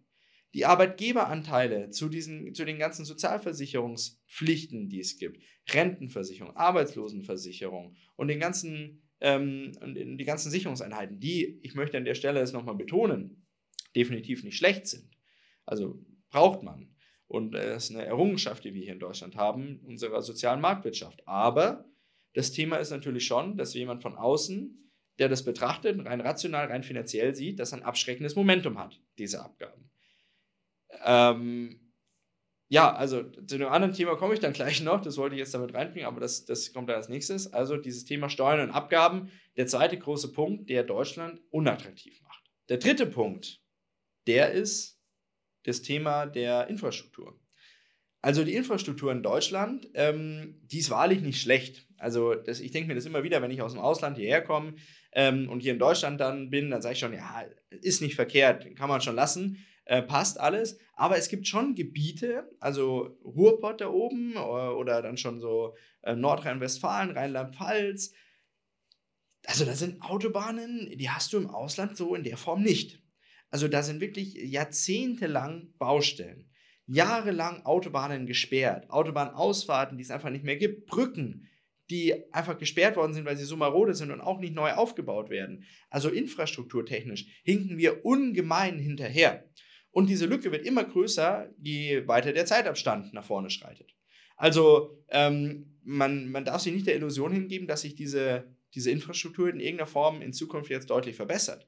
Die 0.53 0.65
Arbeitgeberanteile 0.65 1.91
zu, 1.91 2.09
diesen, 2.09 2.53
zu 2.55 2.65
den 2.65 2.79
ganzen 2.79 3.05
Sozialversicherungspflichten, 3.05 4.89
die 4.89 4.99
es 4.99 5.17
gibt, 5.17 5.41
Rentenversicherung, 5.71 6.55
Arbeitslosenversicherung 6.55 7.95
und 8.15 8.27
den 8.27 8.39
ganzen, 8.39 9.03
ähm, 9.21 9.73
die 10.17 10.25
ganzen 10.25 10.49
Sicherungseinheiten, 10.49 11.19
die, 11.19 11.59
ich 11.61 11.75
möchte 11.75 11.97
an 11.97 12.05
der 12.05 12.15
Stelle 12.15 12.39
es 12.39 12.51
nochmal 12.51 12.75
betonen, 12.75 13.45
definitiv 13.95 14.43
nicht 14.43 14.57
schlecht 14.57 14.87
sind. 14.87 15.15
Also 15.65 16.03
braucht 16.31 16.63
man. 16.63 16.95
Und 17.27 17.53
es 17.53 17.85
ist 17.85 17.95
eine 17.95 18.05
Errungenschaft, 18.05 18.63
die 18.63 18.73
wir 18.73 18.81
hier 18.81 18.93
in 18.93 18.99
Deutschland 18.99 19.35
haben, 19.35 19.81
unserer 19.85 20.23
sozialen 20.23 20.61
Marktwirtschaft. 20.61 21.27
Aber 21.27 21.85
das 22.33 22.51
Thema 22.51 22.77
ist 22.77 22.89
natürlich 22.89 23.25
schon, 23.25 23.55
dass 23.55 23.75
jemand 23.75 24.01
von 24.01 24.15
außen 24.15 24.88
der 25.19 25.29
das 25.29 25.43
betrachtet, 25.43 26.03
rein 26.05 26.21
rational, 26.21 26.67
rein 26.67 26.83
finanziell 26.83 27.35
sieht, 27.35 27.59
dass 27.59 27.73
er 27.73 27.79
ein 27.79 27.83
abschreckendes 27.83 28.35
Momentum 28.35 28.79
hat, 28.79 28.99
diese 29.17 29.43
Abgaben. 29.43 29.91
Ähm, 31.05 31.91
ja, 32.69 32.93
also 32.93 33.23
zu 33.23 33.55
einem 33.55 33.69
anderen 33.69 33.93
Thema 33.93 34.15
komme 34.15 34.35
ich 34.35 34.39
dann 34.39 34.53
gleich 34.53 34.81
noch, 34.81 35.01
das 35.01 35.17
wollte 35.17 35.35
ich 35.35 35.39
jetzt 35.39 35.53
damit 35.53 35.73
reinbringen, 35.73 36.07
aber 36.07 36.21
das, 36.21 36.45
das 36.45 36.71
kommt 36.71 36.87
dann 36.87 36.97
als 36.97 37.09
nächstes. 37.09 37.51
Also 37.51 37.77
dieses 37.77 38.05
Thema 38.05 38.29
Steuern 38.29 38.61
und 38.61 38.75
Abgaben, 38.75 39.31
der 39.57 39.67
zweite 39.67 39.97
große 39.97 40.31
Punkt, 40.31 40.69
der 40.69 40.83
Deutschland 40.83 41.41
unattraktiv 41.49 42.21
macht. 42.21 42.43
Der 42.69 42.77
dritte 42.77 43.07
Punkt, 43.07 43.59
der 44.27 44.51
ist 44.51 45.01
das 45.63 45.81
Thema 45.81 46.27
der 46.27 46.67
Infrastruktur. 46.67 47.39
Also 48.21 48.43
die 48.43 48.53
Infrastruktur 48.53 49.11
in 49.11 49.23
Deutschland, 49.23 49.89
ähm, 49.95 50.59
die 50.63 50.79
ist 50.79 50.89
wahrlich 50.89 51.21
nicht 51.21 51.41
schlecht. 51.41 51.87
Also 51.97 52.35
das, 52.35 52.59
ich 52.59 52.71
denke 52.71 52.87
mir 52.87 52.95
das 52.95 53.05
immer 53.05 53.23
wieder, 53.23 53.41
wenn 53.41 53.51
ich 53.51 53.61
aus 53.61 53.73
dem 53.73 53.81
Ausland 53.81 54.17
hierher 54.17 54.43
komme, 54.43 54.75
ähm, 55.11 55.49
und 55.49 55.61
hier 55.61 55.73
in 55.73 55.79
Deutschland 55.79 56.19
dann 56.19 56.49
bin, 56.49 56.69
dann 56.69 56.81
sage 56.81 56.93
ich 56.93 56.99
schon, 56.99 57.13
ja, 57.13 57.43
ist 57.69 58.01
nicht 58.01 58.15
verkehrt, 58.15 58.75
kann 58.75 58.89
man 58.89 59.01
schon 59.01 59.15
lassen, 59.15 59.65
äh, 59.85 60.01
passt 60.01 60.39
alles. 60.39 60.77
Aber 60.93 61.17
es 61.17 61.29
gibt 61.29 61.47
schon 61.47 61.75
Gebiete, 61.75 62.49
also 62.59 63.17
Ruhrpott 63.23 63.81
da 63.81 63.89
oben 63.89 64.35
oder, 64.35 64.67
äh, 64.67 64.75
oder 64.75 65.01
dann 65.01 65.17
schon 65.17 65.39
so 65.39 65.75
äh, 66.01 66.15
Nordrhein-Westfalen, 66.15 67.11
Rheinland-Pfalz. 67.11 68.13
Also 69.45 69.65
da 69.65 69.73
sind 69.73 70.01
Autobahnen, 70.01 70.91
die 70.97 71.09
hast 71.09 71.33
du 71.33 71.37
im 71.37 71.49
Ausland 71.49 71.97
so 71.97 72.13
in 72.13 72.23
der 72.23 72.37
Form 72.37 72.61
nicht. 72.61 73.01
Also 73.49 73.67
da 73.67 73.81
sind 73.81 74.01
wirklich 74.01 74.35
jahrzehntelang 74.35 75.73
Baustellen. 75.77 76.51
Jahrelang 76.85 77.65
Autobahnen 77.65 78.25
gesperrt, 78.25 78.89
Autobahnausfahrten, 78.89 79.97
die 79.97 80.03
es 80.03 80.11
einfach 80.11 80.31
nicht 80.31 80.43
mehr 80.43 80.57
gibt, 80.57 80.87
Brücken, 80.87 81.47
die 81.89 82.13
einfach 82.33 82.57
gesperrt 82.57 82.95
worden 82.95 83.13
sind, 83.13 83.25
weil 83.25 83.37
sie 83.37 83.45
so 83.45 83.57
marode 83.57 83.95
sind 83.95 84.11
und 84.11 84.21
auch 84.21 84.39
nicht 84.39 84.53
neu 84.53 84.71
aufgebaut 84.71 85.29
werden. 85.29 85.63
Also 85.89 86.09
infrastrukturtechnisch 86.09 87.25
hinken 87.43 87.77
wir 87.77 88.05
ungemein 88.05 88.77
hinterher. 88.77 89.49
Und 89.91 90.07
diese 90.07 90.27
Lücke 90.27 90.51
wird 90.51 90.65
immer 90.65 90.83
größer, 90.83 91.49
je 91.57 92.07
weiter 92.07 92.31
der 92.31 92.45
Zeitabstand 92.45 93.13
nach 93.13 93.25
vorne 93.25 93.49
schreitet. 93.49 93.95
Also 94.37 95.03
ähm, 95.09 95.79
man, 95.83 96.31
man 96.31 96.45
darf 96.45 96.61
sich 96.61 96.73
nicht 96.73 96.87
der 96.87 96.95
Illusion 96.95 97.31
hingeben, 97.31 97.67
dass 97.67 97.81
sich 97.81 97.95
diese, 97.95 98.55
diese 98.75 98.91
Infrastruktur 98.91 99.49
in 99.49 99.59
irgendeiner 99.59 99.87
Form 99.87 100.21
in 100.21 100.31
Zukunft 100.31 100.69
jetzt 100.69 100.89
deutlich 100.91 101.15
verbessert. 101.15 101.67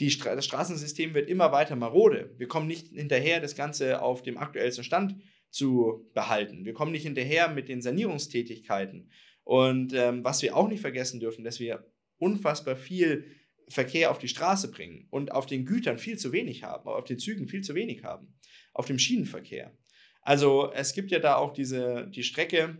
Die 0.00 0.10
Stra 0.10 0.34
das 0.34 0.44
Straßensystem 0.44 1.14
wird 1.14 1.28
immer 1.28 1.50
weiter 1.52 1.76
marode. 1.76 2.34
Wir 2.36 2.48
kommen 2.48 2.66
nicht 2.66 2.88
hinterher, 2.88 3.40
das 3.40 3.56
Ganze 3.56 4.02
auf 4.02 4.22
dem 4.22 4.36
aktuellsten 4.36 4.84
Stand 4.84 5.16
zu 5.50 6.08
behalten. 6.14 6.64
Wir 6.64 6.74
kommen 6.74 6.92
nicht 6.92 7.04
hinterher 7.04 7.48
mit 7.48 7.68
den 7.68 7.80
Sanierungstätigkeiten. 7.82 9.10
Und 9.48 9.94
ähm, 9.94 10.24
was 10.24 10.42
wir 10.42 10.54
auch 10.54 10.68
nicht 10.68 10.82
vergessen 10.82 11.20
dürfen, 11.20 11.42
dass 11.42 11.58
wir 11.58 11.90
unfassbar 12.18 12.76
viel 12.76 13.24
Verkehr 13.70 14.10
auf 14.10 14.18
die 14.18 14.28
Straße 14.28 14.70
bringen 14.70 15.06
und 15.08 15.32
auf 15.32 15.46
den 15.46 15.64
Gütern 15.64 15.98
viel 15.98 16.18
zu 16.18 16.32
wenig 16.32 16.64
haben, 16.64 16.86
auf 16.86 17.06
den 17.06 17.18
Zügen 17.18 17.48
viel 17.48 17.62
zu 17.62 17.74
wenig 17.74 18.04
haben, 18.04 18.34
auf 18.74 18.84
dem 18.84 18.98
Schienenverkehr. 18.98 19.74
Also 20.20 20.70
es 20.74 20.92
gibt 20.92 21.10
ja 21.10 21.18
da 21.18 21.36
auch 21.36 21.54
diese, 21.54 22.10
die 22.14 22.24
Strecke, 22.24 22.76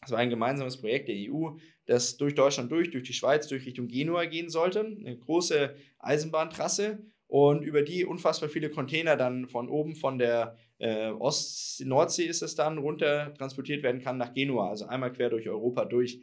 das 0.00 0.10
war 0.10 0.18
ein 0.18 0.30
gemeinsames 0.30 0.78
Projekt 0.78 1.08
der 1.08 1.16
EU, 1.30 1.58
das 1.84 2.16
durch 2.16 2.34
Deutschland 2.34 2.72
durch, 2.72 2.90
durch 2.90 3.04
die 3.04 3.12
Schweiz, 3.12 3.46
durch 3.46 3.66
Richtung 3.66 3.86
Genua 3.86 4.24
gehen 4.24 4.48
sollte. 4.48 4.86
Eine 4.86 5.18
große 5.18 5.76
Eisenbahntrasse 5.98 7.04
und 7.26 7.62
über 7.62 7.82
die 7.82 8.06
unfassbar 8.06 8.48
viele 8.48 8.70
Container 8.70 9.16
dann 9.16 9.48
von 9.48 9.68
oben 9.68 9.94
von 9.94 10.18
der 10.18 10.56
äh, 10.78 11.10
Ost 11.10 11.84
Nordsee 11.84 12.24
ist 12.24 12.42
es 12.42 12.54
dann, 12.54 12.78
runter 12.78 13.34
transportiert 13.34 13.82
werden 13.82 14.00
kann 14.00 14.18
nach 14.18 14.34
Genua, 14.34 14.68
also 14.68 14.86
einmal 14.86 15.12
quer 15.12 15.30
durch 15.30 15.48
Europa 15.48 15.84
durch. 15.84 16.20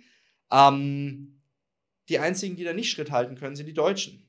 Ähm, 0.51 1.41
die 2.10 2.19
einzigen, 2.19 2.55
die 2.55 2.63
da 2.63 2.74
nicht 2.74 2.91
Schritt 2.91 3.12
halten 3.12 3.36
können, 3.36 3.55
sind 3.55 3.67
die 3.67 3.74
Deutschen. 3.74 4.27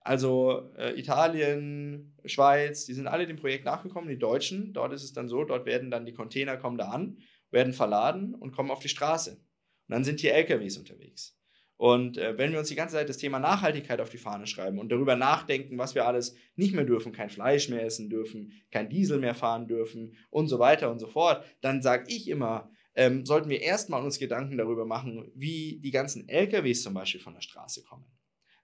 Also 0.00 0.70
äh, 0.76 0.98
Italien, 0.98 2.14
Schweiz, 2.24 2.86
die 2.86 2.94
sind 2.94 3.06
alle 3.06 3.26
dem 3.26 3.36
Projekt 3.36 3.64
nachgekommen, 3.64 4.08
die 4.08 4.18
Deutschen. 4.18 4.72
Dort 4.72 4.92
ist 4.92 5.02
es 5.02 5.12
dann 5.12 5.28
so, 5.28 5.44
dort 5.44 5.66
werden 5.66 5.90
dann 5.90 6.06
die 6.06 6.14
Container 6.14 6.56
kommen 6.56 6.78
da 6.78 6.88
an, 6.88 7.18
werden 7.50 7.72
verladen 7.72 8.34
und 8.34 8.52
kommen 8.52 8.70
auf 8.70 8.80
die 8.80 8.88
Straße. 8.88 9.32
Und 9.32 9.92
dann 9.92 10.04
sind 10.04 10.20
hier 10.20 10.34
LKWs 10.34 10.78
unterwegs. 10.78 11.37
Und 11.78 12.18
äh, 12.18 12.36
wenn 12.36 12.50
wir 12.50 12.58
uns 12.58 12.68
die 12.68 12.74
ganze 12.74 12.96
Zeit 12.96 13.08
das 13.08 13.18
Thema 13.18 13.38
Nachhaltigkeit 13.38 14.00
auf 14.00 14.10
die 14.10 14.18
Fahne 14.18 14.48
schreiben 14.48 14.80
und 14.80 14.90
darüber 14.90 15.14
nachdenken, 15.14 15.78
was 15.78 15.94
wir 15.94 16.06
alles 16.06 16.34
nicht 16.56 16.74
mehr 16.74 16.84
dürfen, 16.84 17.12
kein 17.12 17.30
Fleisch 17.30 17.68
mehr 17.68 17.84
essen 17.84 18.10
dürfen, 18.10 18.52
kein 18.72 18.90
Diesel 18.90 19.20
mehr 19.20 19.36
fahren 19.36 19.68
dürfen 19.68 20.16
und 20.30 20.48
so 20.48 20.58
weiter 20.58 20.90
und 20.90 20.98
so 20.98 21.06
fort, 21.06 21.44
dann 21.60 21.80
sage 21.80 22.06
ich 22.08 22.28
immer, 22.28 22.68
ähm, 22.96 23.24
sollten 23.24 23.48
wir 23.48 23.62
erstmal 23.62 24.02
uns 24.02 24.18
Gedanken 24.18 24.58
darüber 24.58 24.86
machen, 24.86 25.30
wie 25.36 25.78
die 25.80 25.92
ganzen 25.92 26.28
LKWs 26.28 26.82
zum 26.82 26.94
Beispiel 26.94 27.20
von 27.20 27.34
der 27.34 27.42
Straße 27.42 27.84
kommen. 27.84 28.06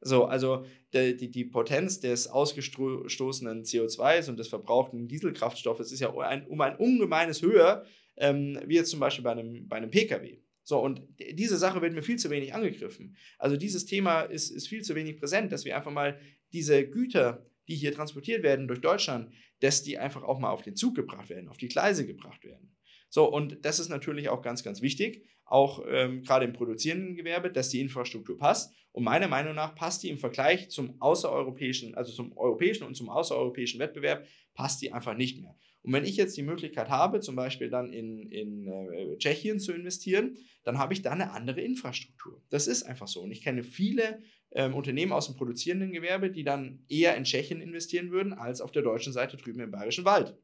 So, 0.01 0.25
also 0.25 0.67
die, 0.93 1.17
die, 1.17 1.31
die 1.31 1.45
Potenz 1.45 2.01
des 2.01 2.27
ausgestoßenen 2.27 3.63
CO2s 3.63 4.29
und 4.29 4.39
des 4.39 4.49
verbrauchten 4.49 5.07
Dieselkraftstoffes 5.07 5.93
ist 5.93 6.01
ja 6.01 6.09
um 6.09 6.19
ein, 6.19 6.47
um 6.49 6.61
ein 6.61 6.77
ungemeines 6.77 7.43
höher, 7.43 7.85
ähm, 8.17 8.61
wie 8.67 8.75
jetzt 8.75 8.91
zum 8.91 8.99
Beispiel 8.99 9.23
bei 9.23 9.31
einem, 9.31 9.69
bei 9.69 9.77
einem 9.77 9.91
Pkw. 9.93 10.41
So, 10.65 10.81
und 10.81 11.03
diese 11.19 11.59
Sache 11.59 11.83
wird 11.83 11.93
mir 11.93 12.03
viel 12.03 12.19
zu 12.19 12.31
wenig 12.31 12.55
angegriffen. 12.55 13.17
Also 13.39 13.57
dieses 13.57 13.85
Thema 13.85 14.23
ist, 14.23 14.51
ist 14.51 14.67
viel 14.67 14.83
zu 14.83 14.95
wenig 14.95 15.19
präsent, 15.19 15.53
dass 15.53 15.65
wir 15.67 15.77
einfach 15.77 15.93
mal 15.93 16.19
diese 16.53 16.89
Güter, 16.89 17.47
die 17.69 17.77
hier 17.77 17.93
transportiert 17.93 18.43
werden 18.43 18.67
durch 18.67 18.81
Deutschland, 18.81 19.31
dass 19.61 19.83
die 19.83 19.99
einfach 19.99 20.23
auch 20.23 20.39
mal 20.39 20.51
auf 20.51 20.63
den 20.63 20.75
Zug 20.75 20.95
gebracht 20.95 21.29
werden, 21.29 21.49
auf 21.49 21.59
die 21.59 21.69
Gleise 21.69 22.07
gebracht 22.07 22.45
werden. 22.45 22.75
So, 23.11 23.31
und 23.31 23.65
das 23.65 23.79
ist 23.79 23.91
natürlich 23.91 24.29
auch 24.31 24.43
ganz, 24.43 24.65
ganz 24.65 24.83
wichtig, 24.83 25.25
auch 25.45 25.85
ähm, 25.87 26.23
gerade 26.23 26.47
im 26.47 26.53
produzierenden 26.53 27.15
Gewerbe, 27.15 27.51
dass 27.51 27.69
die 27.69 27.81
Infrastruktur 27.81 28.39
passt. 28.39 28.75
Und 28.93 29.05
meiner 29.05 29.29
Meinung 29.29 29.55
nach 29.55 29.75
passt 29.75 30.03
die 30.03 30.09
im 30.09 30.19
Vergleich 30.19 30.71
zum 30.71 31.01
außereuropäischen, 31.01 31.95
also 31.95 32.13
zum 32.13 32.37
europäischen 32.37 32.85
und 32.85 32.95
zum 32.95 33.11
außereuropäischen 33.11 33.79
Wettbewerb, 33.81 34.27
passt 34.55 34.81
die 34.83 34.93
einfach 34.93 35.17
nicht 35.17 35.41
mehr. 35.41 35.55
Und 35.85 35.93
wenn 35.93 36.05
ich 36.05 36.17
jetzt 36.17 36.37
die 36.37 36.43
Möglichkeit 36.43 36.89
habe, 36.89 37.21
zum 37.21 37.37
Beispiel 37.37 37.69
dann 37.69 37.93
in, 37.93 38.31
in 38.31 38.67
äh, 38.67 39.19
Tschechien 39.19 39.61
zu 39.61 39.73
investieren, 39.73 40.39
dann 40.65 40.79
habe 40.79 40.95
ich 40.95 41.03
da 41.03 41.13
eine 41.13 41.33
andere 41.33 41.61
Infrastruktur. 41.61 42.43
Das 42.49 42.67
ist 42.67 42.85
einfach 42.85 43.07
so. 43.07 43.21
Und 43.21 43.31
ich 43.31 43.43
kenne 43.43 43.63
viele 43.63 44.23
ähm, 44.53 44.75
Unternehmen 44.75 45.13
aus 45.13 45.27
dem 45.27 45.37
produzierenden 45.37 45.93
Gewerbe, 45.93 46.31
die 46.31 46.43
dann 46.43 46.85
eher 46.89 47.17
in 47.17 47.25
Tschechien 47.25 47.61
investieren 47.61 48.11
würden, 48.11 48.33
als 48.33 48.63
auf 48.63 48.73
der 48.73 48.83
deutschen 48.83 49.13
Seite 49.13 49.37
drüben 49.37 49.61
im 49.61 49.71
Bayerischen 49.71 50.07
Wald 50.07 50.35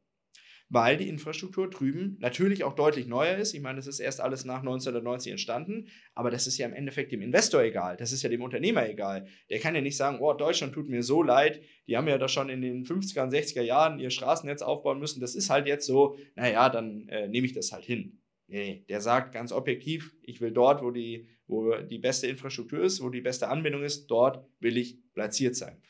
weil 0.71 0.97
die 0.97 1.09
Infrastruktur 1.09 1.69
drüben 1.69 2.17
natürlich 2.21 2.63
auch 2.63 2.75
deutlich 2.75 3.09
neuer 3.09 3.37
ist. 3.37 3.55
Ich 3.55 3.61
meine, 3.61 3.77
das 3.77 3.89
ist 3.89 3.99
erst 3.99 4.21
alles 4.21 4.45
nach 4.45 4.61
1990 4.61 5.33
entstanden, 5.33 5.89
aber 6.15 6.31
das 6.31 6.47
ist 6.47 6.59
ja 6.59 6.67
im 6.67 6.73
Endeffekt 6.73 7.11
dem 7.11 7.23
Investor 7.23 7.61
egal, 7.63 7.97
das 7.97 8.13
ist 8.13 8.23
ja 8.23 8.31
dem 8.31 8.41
Unternehmer 8.41 8.89
egal. 8.89 9.27
Der 9.51 9.59
kann 9.59 9.75
ja 9.75 9.81
nicht 9.81 9.97
sagen, 9.97 10.19
oh, 10.21 10.33
Deutschland 10.33 10.73
tut 10.73 10.89
mir 10.89 11.03
so 11.03 11.25
leid, 11.25 11.61
die 11.89 11.97
haben 11.97 12.07
ja 12.07 12.19
da 12.19 12.29
schon 12.29 12.49
in 12.49 12.63
den 12.63 12.85
50er 12.85 13.25
und 13.25 13.33
60er 13.33 13.63
Jahren 13.63 13.99
ihr 13.99 14.11
Straßennetz 14.11 14.63
aufbauen 14.63 15.01
müssen, 15.01 15.21
das 15.21 15.35
ist 15.35 15.51
halt 15.51 15.67
jetzt 15.67 15.87
so, 15.87 16.17
naja, 16.37 16.69
dann 16.69 17.09
äh, 17.09 17.27
nehme 17.27 17.47
ich 17.47 17.53
das 17.53 17.73
halt 17.73 17.85
hin. 17.85 18.21
Nee, 18.47 18.85
der 18.89 19.01
sagt 19.01 19.33
ganz 19.33 19.53
objektiv, 19.53 20.15
ich 20.23 20.41
will 20.41 20.53
dort, 20.53 20.83
wo 20.83 20.91
die, 20.91 21.29
wo 21.47 21.75
die 21.77 21.99
beste 21.99 22.29
Infrastruktur 22.29 22.81
ist, 22.81 23.03
wo 23.03 23.09
die 23.09 23.21
beste 23.21 23.49
Anbindung 23.49 23.83
ist, 23.83 24.07
dort 24.07 24.45
will 24.61 24.77
ich 24.77 24.99
platziert 25.15 25.57
sein. 25.57 25.83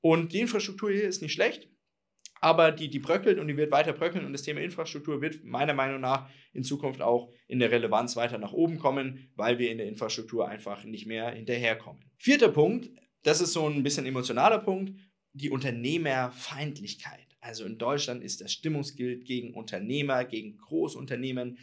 Und 0.00 0.32
die 0.32 0.40
Infrastruktur 0.40 0.90
hier 0.90 1.08
ist 1.08 1.22
nicht 1.22 1.32
schlecht, 1.32 1.68
aber 2.46 2.70
die, 2.70 2.88
die 2.88 3.00
bröckelt 3.00 3.40
und 3.40 3.48
die 3.48 3.56
wird 3.56 3.72
weiter 3.72 3.92
bröckeln 3.92 4.24
und 4.24 4.32
das 4.32 4.42
Thema 4.42 4.60
Infrastruktur 4.60 5.20
wird 5.20 5.42
meiner 5.42 5.74
Meinung 5.74 6.00
nach 6.00 6.30
in 6.52 6.62
Zukunft 6.62 7.02
auch 7.02 7.32
in 7.48 7.58
der 7.58 7.72
Relevanz 7.72 8.14
weiter 8.14 8.38
nach 8.38 8.52
oben 8.52 8.78
kommen, 8.78 9.32
weil 9.34 9.58
wir 9.58 9.72
in 9.72 9.78
der 9.78 9.88
Infrastruktur 9.88 10.46
einfach 10.46 10.84
nicht 10.84 11.06
mehr 11.06 11.32
hinterherkommen. 11.32 12.04
Vierter 12.18 12.50
Punkt, 12.50 12.88
das 13.24 13.40
ist 13.40 13.52
so 13.52 13.66
ein 13.66 13.82
bisschen 13.82 14.06
emotionaler 14.06 14.60
Punkt, 14.60 14.92
die 15.32 15.50
Unternehmerfeindlichkeit. 15.50 17.36
Also 17.40 17.64
in 17.64 17.78
Deutschland 17.78 18.22
ist 18.22 18.40
das 18.40 18.52
Stimmungsbild 18.52 19.24
gegen 19.24 19.52
Unternehmer, 19.52 20.24
gegen 20.24 20.56
Großunternehmen 20.56 21.58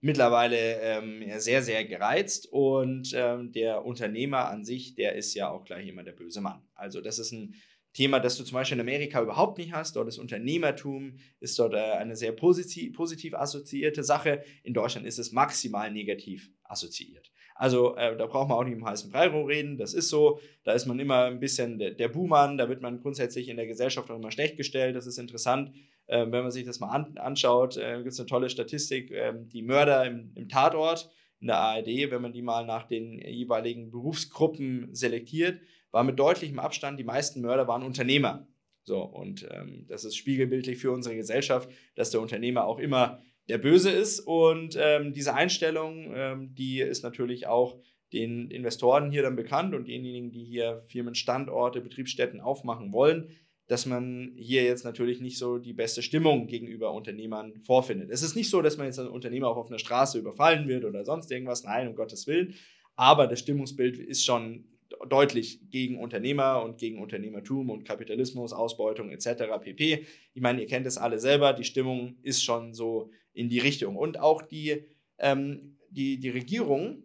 mittlerweile 0.00 0.80
ähm, 0.82 1.24
sehr, 1.38 1.64
sehr 1.64 1.84
gereizt 1.84 2.46
und 2.52 3.10
ähm, 3.12 3.50
der 3.50 3.84
Unternehmer 3.84 4.48
an 4.48 4.64
sich, 4.64 4.94
der 4.94 5.16
ist 5.16 5.34
ja 5.34 5.50
auch 5.50 5.64
gleich 5.64 5.88
immer 5.88 6.04
der 6.04 6.12
böse 6.12 6.40
Mann. 6.40 6.62
Also 6.76 7.00
das 7.00 7.18
ist 7.18 7.32
ein 7.32 7.56
Thema, 7.98 8.20
das 8.20 8.36
du 8.36 8.44
zum 8.44 8.54
Beispiel 8.54 8.76
in 8.76 8.82
Amerika 8.82 9.20
überhaupt 9.20 9.58
nicht 9.58 9.72
hast. 9.72 9.96
Dort 9.96 10.06
ist 10.06 10.18
Unternehmertum, 10.18 11.18
ist 11.40 11.58
dort 11.58 11.74
äh, 11.74 11.78
eine 11.78 12.14
sehr 12.14 12.30
positiv, 12.30 12.92
positiv 12.92 13.34
assoziierte 13.34 14.04
Sache. 14.04 14.44
In 14.62 14.72
Deutschland 14.72 15.04
ist 15.04 15.18
es 15.18 15.32
maximal 15.32 15.90
negativ 15.90 16.48
assoziiert. 16.62 17.32
Also 17.56 17.96
äh, 17.96 18.16
da 18.16 18.26
braucht 18.26 18.50
man 18.50 18.56
auch 18.56 18.62
nicht 18.62 18.74
im 18.74 18.84
heißen 18.84 19.10
Brei 19.10 19.26
reden, 19.26 19.78
das 19.78 19.94
ist 19.94 20.10
so. 20.10 20.38
Da 20.62 20.74
ist 20.74 20.86
man 20.86 21.00
immer 21.00 21.24
ein 21.24 21.40
bisschen 21.40 21.80
der, 21.80 21.90
der 21.90 22.06
Buhmann, 22.06 22.56
da 22.56 22.68
wird 22.68 22.82
man 22.82 23.00
grundsätzlich 23.00 23.48
in 23.48 23.56
der 23.56 23.66
Gesellschaft 23.66 24.08
auch 24.12 24.16
immer 24.16 24.30
schlecht 24.30 24.56
gestellt. 24.56 24.94
Das 24.94 25.08
ist 25.08 25.18
interessant, 25.18 25.72
äh, 26.06 26.20
wenn 26.20 26.42
man 26.42 26.52
sich 26.52 26.64
das 26.64 26.78
mal 26.78 26.90
an, 26.90 27.18
anschaut. 27.18 27.78
Äh, 27.78 27.96
Gibt 27.96 28.12
es 28.12 28.20
eine 28.20 28.28
tolle 28.28 28.48
Statistik, 28.48 29.10
äh, 29.10 29.32
die 29.34 29.62
Mörder 29.62 30.06
im, 30.06 30.30
im 30.36 30.48
Tatort 30.48 31.10
in 31.40 31.48
der 31.48 31.58
ARD, 31.58 32.12
wenn 32.12 32.22
man 32.22 32.32
die 32.32 32.42
mal 32.42 32.64
nach 32.64 32.86
den 32.86 33.18
jeweiligen 33.18 33.90
Berufsgruppen 33.90 34.94
selektiert, 34.94 35.60
war 35.90 36.04
mit 36.04 36.18
deutlichem 36.18 36.58
Abstand, 36.58 36.98
die 36.98 37.04
meisten 37.04 37.40
Mörder 37.40 37.68
waren 37.68 37.82
Unternehmer. 37.82 38.46
So, 38.82 39.02
und 39.02 39.46
ähm, 39.50 39.84
das 39.88 40.04
ist 40.04 40.16
spiegelbildlich 40.16 40.78
für 40.78 40.92
unsere 40.92 41.14
Gesellschaft, 41.14 41.68
dass 41.94 42.10
der 42.10 42.20
Unternehmer 42.20 42.64
auch 42.64 42.78
immer 42.78 43.20
der 43.48 43.58
Böse 43.58 43.90
ist. 43.90 44.20
Und 44.20 44.76
ähm, 44.80 45.12
diese 45.12 45.34
Einstellung, 45.34 46.12
ähm, 46.14 46.54
die 46.54 46.80
ist 46.80 47.02
natürlich 47.02 47.46
auch 47.46 47.78
den 48.12 48.50
Investoren 48.50 49.10
hier 49.10 49.22
dann 49.22 49.36
bekannt 49.36 49.74
und 49.74 49.88
denjenigen, 49.88 50.30
die 50.30 50.44
hier 50.44 50.84
Firmenstandorte, 50.88 51.80
Betriebsstätten 51.80 52.40
aufmachen 52.40 52.92
wollen, 52.92 53.28
dass 53.66 53.84
man 53.84 54.32
hier 54.36 54.64
jetzt 54.64 54.84
natürlich 54.84 55.20
nicht 55.20 55.36
so 55.36 55.58
die 55.58 55.74
beste 55.74 56.02
Stimmung 56.02 56.46
gegenüber 56.46 56.94
Unternehmern 56.94 57.60
vorfindet. 57.66 58.08
Es 58.10 58.22
ist 58.22 58.34
nicht 58.34 58.48
so, 58.48 58.62
dass 58.62 58.78
man 58.78 58.86
jetzt 58.86 58.98
einen 58.98 59.10
Unternehmer 59.10 59.48
auch 59.48 59.58
auf 59.58 59.68
einer 59.68 59.78
Straße 59.78 60.18
überfallen 60.18 60.68
wird 60.68 60.86
oder 60.86 61.04
sonst 61.04 61.30
irgendwas. 61.30 61.64
Nein, 61.64 61.88
um 61.88 61.94
Gottes 61.94 62.26
Willen. 62.26 62.54
Aber 62.96 63.26
das 63.26 63.40
Stimmungsbild 63.40 63.98
ist 63.98 64.24
schon 64.24 64.64
deutlich 65.08 65.60
gegen 65.70 65.98
Unternehmer 65.98 66.62
und 66.62 66.78
gegen 66.78 67.00
Unternehmertum 67.00 67.70
und 67.70 67.84
Kapitalismus, 67.84 68.52
Ausbeutung 68.52 69.10
etc. 69.10 69.44
pp. 69.60 70.06
Ich 70.34 70.42
meine, 70.42 70.60
ihr 70.60 70.66
kennt 70.66 70.86
es 70.86 70.98
alle 70.98 71.18
selber, 71.18 71.52
die 71.52 71.64
Stimmung 71.64 72.16
ist 72.22 72.42
schon 72.42 72.74
so 72.74 73.10
in 73.32 73.48
die 73.48 73.58
Richtung. 73.58 73.96
Und 73.96 74.18
auch 74.18 74.42
die, 74.42 74.84
ähm, 75.18 75.78
die, 75.90 76.18
die 76.18 76.30
Regierung, 76.30 77.04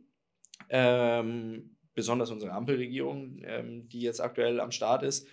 ähm, 0.69 1.75
besonders 1.93 2.31
unsere 2.31 2.53
Ampelregierung, 2.53 3.39
ähm, 3.43 3.87
die 3.89 4.01
jetzt 4.01 4.19
aktuell 4.19 4.59
am 4.59 4.71
Start 4.71 5.03
ist, 5.03 5.27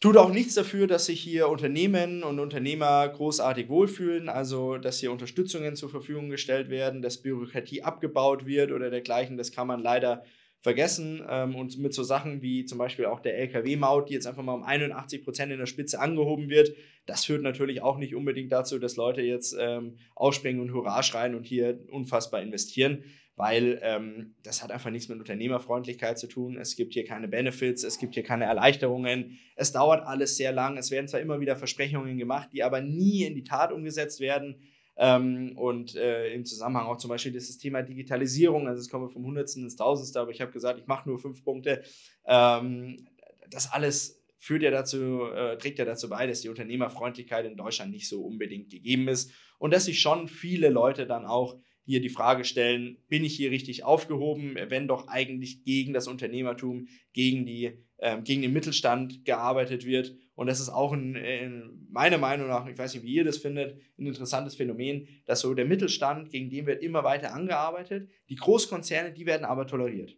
tut 0.00 0.16
auch 0.16 0.30
nichts 0.30 0.54
dafür, 0.54 0.86
dass 0.86 1.06
sich 1.06 1.20
hier 1.20 1.48
Unternehmen 1.48 2.24
und 2.24 2.38
Unternehmer 2.38 3.08
großartig 3.08 3.68
wohlfühlen, 3.68 4.28
also 4.28 4.76
dass 4.76 4.98
hier 4.98 5.12
Unterstützungen 5.12 5.76
zur 5.76 5.88
Verfügung 5.88 6.28
gestellt 6.28 6.68
werden, 6.68 7.00
dass 7.00 7.22
Bürokratie 7.22 7.82
abgebaut 7.82 8.44
wird 8.44 8.72
oder 8.72 8.90
dergleichen. 8.90 9.36
Das 9.36 9.52
kann 9.52 9.66
man 9.66 9.80
leider 9.80 10.24
vergessen. 10.64 11.22
Ähm, 11.28 11.54
und 11.54 11.78
mit 11.78 11.92
so 11.92 12.02
Sachen 12.02 12.40
wie 12.40 12.64
zum 12.64 12.78
Beispiel 12.78 13.04
auch 13.04 13.20
der 13.20 13.36
LKW-Maut, 13.36 14.08
die 14.08 14.14
jetzt 14.14 14.26
einfach 14.26 14.42
mal 14.42 14.54
um 14.54 14.64
81 14.64 15.22
Prozent 15.22 15.52
in 15.52 15.58
der 15.58 15.66
Spitze 15.66 16.00
angehoben 16.00 16.48
wird, 16.48 16.74
das 17.04 17.26
führt 17.26 17.42
natürlich 17.42 17.82
auch 17.82 17.98
nicht 17.98 18.14
unbedingt 18.14 18.50
dazu, 18.50 18.78
dass 18.78 18.96
Leute 18.96 19.20
jetzt 19.20 19.54
ähm, 19.60 19.98
ausspringen 20.14 20.62
und 20.62 20.72
Hurra 20.72 21.02
schreien 21.02 21.34
und 21.34 21.44
hier 21.44 21.78
unfassbar 21.90 22.40
investieren, 22.40 23.04
weil 23.36 23.78
ähm, 23.82 24.36
das 24.42 24.62
hat 24.62 24.72
einfach 24.72 24.90
nichts 24.90 25.10
mit 25.10 25.18
Unternehmerfreundlichkeit 25.18 26.18
zu 26.18 26.28
tun. 26.28 26.56
Es 26.56 26.76
gibt 26.76 26.94
hier 26.94 27.04
keine 27.04 27.28
Benefits, 27.28 27.84
es 27.84 27.98
gibt 27.98 28.14
hier 28.14 28.22
keine 28.22 28.44
Erleichterungen. 28.44 29.38
Es 29.56 29.70
dauert 29.70 30.06
alles 30.06 30.38
sehr 30.38 30.52
lang. 30.52 30.78
Es 30.78 30.90
werden 30.90 31.08
zwar 31.08 31.20
immer 31.20 31.40
wieder 31.40 31.56
Versprechungen 31.56 32.16
gemacht, 32.16 32.48
die 32.54 32.62
aber 32.62 32.80
nie 32.80 33.24
in 33.24 33.34
die 33.34 33.44
Tat 33.44 33.70
umgesetzt 33.70 34.20
werden. 34.20 34.62
Ähm, 34.96 35.56
und 35.56 35.96
äh, 35.96 36.32
im 36.32 36.44
Zusammenhang 36.44 36.86
auch 36.86 36.98
zum 36.98 37.10
Beispiel 37.10 37.32
das 37.32 37.58
Thema 37.58 37.82
Digitalisierung, 37.82 38.68
also 38.68 38.80
es 38.80 38.88
kommen 38.88 39.10
vom 39.10 39.24
Hundertsten 39.24 39.64
ins 39.64 39.76
Tausendste, 39.76 40.20
aber 40.20 40.30
ich 40.30 40.40
habe 40.40 40.52
gesagt, 40.52 40.78
ich 40.78 40.86
mache 40.86 41.08
nur 41.08 41.18
fünf 41.18 41.42
Punkte. 41.42 41.82
Ähm, 42.26 43.08
das 43.50 43.72
alles 43.72 44.22
führt 44.38 44.62
ja 44.62 44.70
dazu, 44.70 45.22
äh, 45.34 45.56
trägt 45.58 45.78
ja 45.78 45.84
dazu 45.84 46.08
bei, 46.08 46.26
dass 46.26 46.42
die 46.42 46.48
Unternehmerfreundlichkeit 46.48 47.46
in 47.46 47.56
Deutschland 47.56 47.90
nicht 47.90 48.08
so 48.08 48.22
unbedingt 48.22 48.70
gegeben 48.70 49.08
ist 49.08 49.32
und 49.58 49.72
dass 49.72 49.86
sich 49.86 50.00
schon 50.00 50.28
viele 50.28 50.68
Leute 50.68 51.06
dann 51.06 51.24
auch 51.24 51.56
hier 51.86 52.00
die 52.00 52.08
Frage 52.08 52.44
stellen, 52.44 52.98
bin 53.08 53.24
ich 53.24 53.36
hier 53.36 53.50
richtig 53.50 53.84
aufgehoben, 53.84 54.56
wenn 54.68 54.88
doch 54.88 55.08
eigentlich 55.08 55.64
gegen 55.64 55.92
das 55.92 56.08
Unternehmertum, 56.08 56.88
gegen, 57.12 57.44
die, 57.44 57.83
äh, 57.98 58.20
gegen 58.22 58.42
den 58.42 58.52
Mittelstand 58.52 59.24
gearbeitet 59.24 59.84
wird. 59.84 60.14
Und 60.34 60.48
das 60.48 60.60
ist 60.60 60.68
auch 60.68 60.92
ein, 60.92 61.14
in 61.14 61.86
meiner 61.90 62.18
Meinung 62.18 62.48
nach, 62.48 62.66
ich 62.66 62.76
weiß 62.76 62.94
nicht, 62.94 63.04
wie 63.04 63.14
ihr 63.14 63.24
das 63.24 63.38
findet, 63.38 63.78
ein 63.98 64.06
interessantes 64.06 64.56
Phänomen, 64.56 65.08
dass 65.26 65.40
so 65.40 65.54
der 65.54 65.64
Mittelstand, 65.64 66.30
gegen 66.30 66.50
den 66.50 66.66
wird 66.66 66.82
immer 66.82 67.04
weiter 67.04 67.32
angearbeitet. 67.32 68.10
Die 68.28 68.34
Großkonzerne, 68.36 69.12
die 69.12 69.26
werden 69.26 69.44
aber 69.44 69.66
toleriert. 69.66 70.16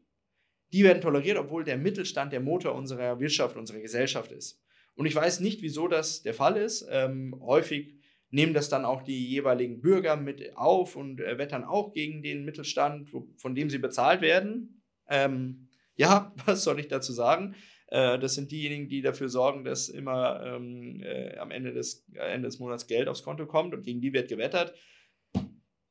Die 0.72 0.84
werden 0.84 1.02
toleriert, 1.02 1.38
obwohl 1.38 1.64
der 1.64 1.76
Mittelstand 1.76 2.32
der 2.32 2.40
Motor 2.40 2.74
unserer 2.74 3.20
Wirtschaft, 3.20 3.56
unserer 3.56 3.80
Gesellschaft 3.80 4.32
ist. 4.32 4.60
Und 4.94 5.06
ich 5.06 5.14
weiß 5.14 5.40
nicht, 5.40 5.62
wieso 5.62 5.88
das 5.88 6.22
der 6.22 6.34
Fall 6.34 6.56
ist. 6.56 6.86
Ähm, 6.90 7.38
häufig 7.40 7.94
nehmen 8.30 8.54
das 8.54 8.68
dann 8.68 8.84
auch 8.84 9.02
die 9.02 9.28
jeweiligen 9.28 9.80
Bürger 9.80 10.16
mit 10.16 10.56
auf 10.56 10.96
und 10.96 11.20
äh, 11.20 11.38
wettern 11.38 11.64
auch 11.64 11.92
gegen 11.92 12.22
den 12.22 12.44
Mittelstand, 12.44 13.12
wo, 13.12 13.28
von 13.36 13.54
dem 13.54 13.70
sie 13.70 13.78
bezahlt 13.78 14.22
werden. 14.22 14.82
Ähm, 15.08 15.65
ja, 15.96 16.32
was 16.46 16.64
soll 16.64 16.80
ich 16.80 16.88
dazu 16.88 17.12
sagen? 17.12 17.54
Äh, 17.88 18.18
das 18.18 18.34
sind 18.34 18.50
diejenigen, 18.50 18.88
die 18.88 19.02
dafür 19.02 19.28
sorgen, 19.28 19.64
dass 19.64 19.88
immer 19.88 20.42
ähm, 20.44 21.02
äh, 21.02 21.36
am 21.38 21.50
Ende 21.50 21.72
des, 21.72 22.06
Ende 22.14 22.48
des 22.48 22.58
Monats 22.58 22.86
Geld 22.86 23.08
aufs 23.08 23.22
Konto 23.22 23.46
kommt 23.46 23.74
und 23.74 23.82
gegen 23.82 24.00
die 24.00 24.12
wird 24.12 24.28
gewettert. 24.28 24.74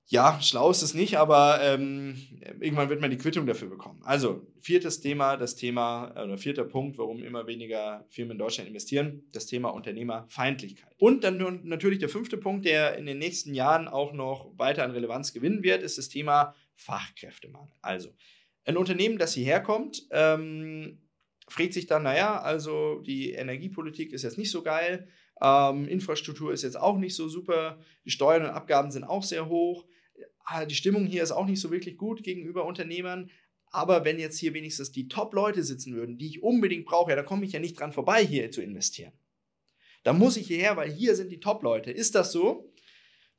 Ja, 0.08 0.40
schlau 0.40 0.70
ist 0.70 0.84
es 0.84 0.94
nicht, 0.94 1.18
aber 1.18 1.60
ähm, 1.64 2.16
irgendwann 2.60 2.90
wird 2.90 3.02
man 3.02 3.10
die 3.10 3.18
Quittung 3.18 3.48
dafür 3.48 3.70
bekommen. 3.70 4.02
Also, 4.04 4.46
viertes 4.62 5.02
Thema, 5.02 5.36
das 5.36 5.56
Thema, 5.56 6.12
oder 6.12 6.38
vierter 6.38 6.64
Punkt, 6.64 7.00
warum 7.00 7.24
immer 7.24 7.48
weniger 7.48 8.06
Firmen 8.10 8.34
in 8.34 8.38
Deutschland 8.38 8.70
investieren, 8.70 9.24
das 9.32 9.48
Thema 9.48 9.70
Unternehmerfeindlichkeit. 9.70 10.94
Und 11.00 11.24
dann 11.24 11.62
natürlich 11.64 11.98
der 11.98 12.10
fünfte 12.10 12.38
Punkt, 12.38 12.66
der 12.66 12.98
in 12.98 13.08
den 13.08 13.18
nächsten 13.18 13.56
Jahren 13.56 13.88
auch 13.88 14.14
noch 14.14 14.52
weiter 14.60 14.84
an 14.84 14.92
Relevanz 14.92 15.34
gewinnen 15.34 15.64
wird, 15.64 15.82
ist 15.82 15.98
das 15.98 16.08
Thema 16.08 16.54
Fachkräftemangel. 16.76 17.74
Also, 17.82 18.10
ein 18.66 18.78
Unternehmen, 18.78 19.18
das 19.18 19.34
hierher 19.34 19.62
kommt, 19.62 20.08
ähm, 20.12 21.02
fragt 21.48 21.74
sich 21.74 21.86
dann, 21.86 22.04
naja, 22.04 22.42
also 22.42 23.00
die 23.00 23.32
Energiepolitik 23.32 24.12
ist 24.12 24.24
jetzt 24.24 24.38
nicht 24.38 24.52
so 24.52 24.64
geil, 24.64 25.08
ähm, 25.42 25.88
Infrastruktur 25.88 26.52
ist 26.52 26.64
jetzt 26.64 26.80
auch 26.80 26.98
nicht 26.98 27.16
so 27.16 27.28
super, 27.28 27.80
die 28.04 28.12
Steuern 28.12 28.44
und 28.44 28.50
Abgaben 28.50 28.92
sind 28.92 29.04
auch 29.04 29.24
sehr 29.24 29.48
hoch, 29.48 29.86
ah, 30.46 30.66
die 30.66 30.76
Stimmung 30.76 31.06
hier 31.06 31.24
ist 31.24 31.32
auch 31.32 31.46
nicht 31.46 31.60
so 31.60 31.72
wirklich 31.72 31.98
gut 31.98 32.24
gegenüber 32.24 32.66
Unternehmern. 32.66 33.30
Aber 33.72 34.06
wenn 34.06 34.20
jetzt 34.20 34.40
hier 34.40 34.54
wenigstens 34.54 34.92
die 34.92 35.08
Top-Leute 35.08 35.64
sitzen 35.64 35.96
würden, 35.96 36.18
die 36.18 36.28
ich 36.28 36.44
unbedingt 36.44 36.86
brauche, 36.86 37.10
ja, 37.10 37.16
da 37.16 37.24
komme 37.24 37.46
ich 37.46 37.52
ja 37.52 37.60
nicht 37.60 37.78
dran 37.80 37.92
vorbei, 37.92 38.26
hier 38.26 38.50
zu 38.52 38.62
investieren. 38.62 39.12
Da 40.04 40.14
muss 40.14 40.38
ich 40.38 40.48
hierher, 40.48 40.78
weil 40.78 40.92
hier 40.92 41.16
sind 41.16 41.32
die 41.32 41.40
Top-Leute. 41.40 41.92
Ist 41.92 42.16
das 42.16 42.32
so? 42.32 42.72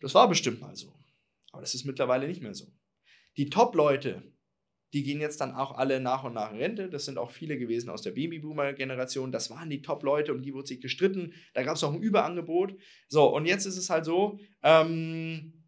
Das 0.01 0.15
war 0.15 0.29
bestimmt 0.29 0.61
mal 0.61 0.77
so. 0.77 0.93
Aber 1.53 1.63
das 1.63 1.75
ist 1.75 1.85
mittlerweile 1.85 2.27
nicht 2.27 2.43
mehr 2.43 2.55
so. 2.55 2.67
Die 3.37 3.49
Top-Leute 3.49 4.31
die 4.93 5.03
gehen 5.03 5.21
jetzt 5.21 5.41
dann 5.41 5.55
auch 5.55 5.77
alle 5.77 6.01
nach 6.01 6.25
und 6.25 6.35
nach 6.35 6.53
in 6.53 6.59
Rente. 6.59 6.89
Das 6.89 7.05
sind 7.05 7.19
auch 7.19 7.31
viele 7.31 7.59
gewesen 7.59 7.91
aus 7.91 8.03
der 8.03 8.13
Babyboomer-Generation. 8.13 9.33
Das 9.33 9.51
waren 9.51 9.69
die 9.69 9.83
Top-Leute, 9.83 10.33
um 10.33 10.43
die 10.43 10.55
wurde 10.55 10.69
sich 10.69 10.81
gestritten. 10.81 11.35
Da 11.55 11.63
gab 11.63 11.77
es 11.77 11.85
auch 11.85 11.93
ein 11.93 12.03
Überangebot. 12.03 12.75
So, 13.09 13.35
und 13.35 13.47
jetzt 13.47 13.67
ist 13.67 13.77
es 13.77 13.91
halt 13.91 14.05
so, 14.05 14.39
ähm, 14.63 15.65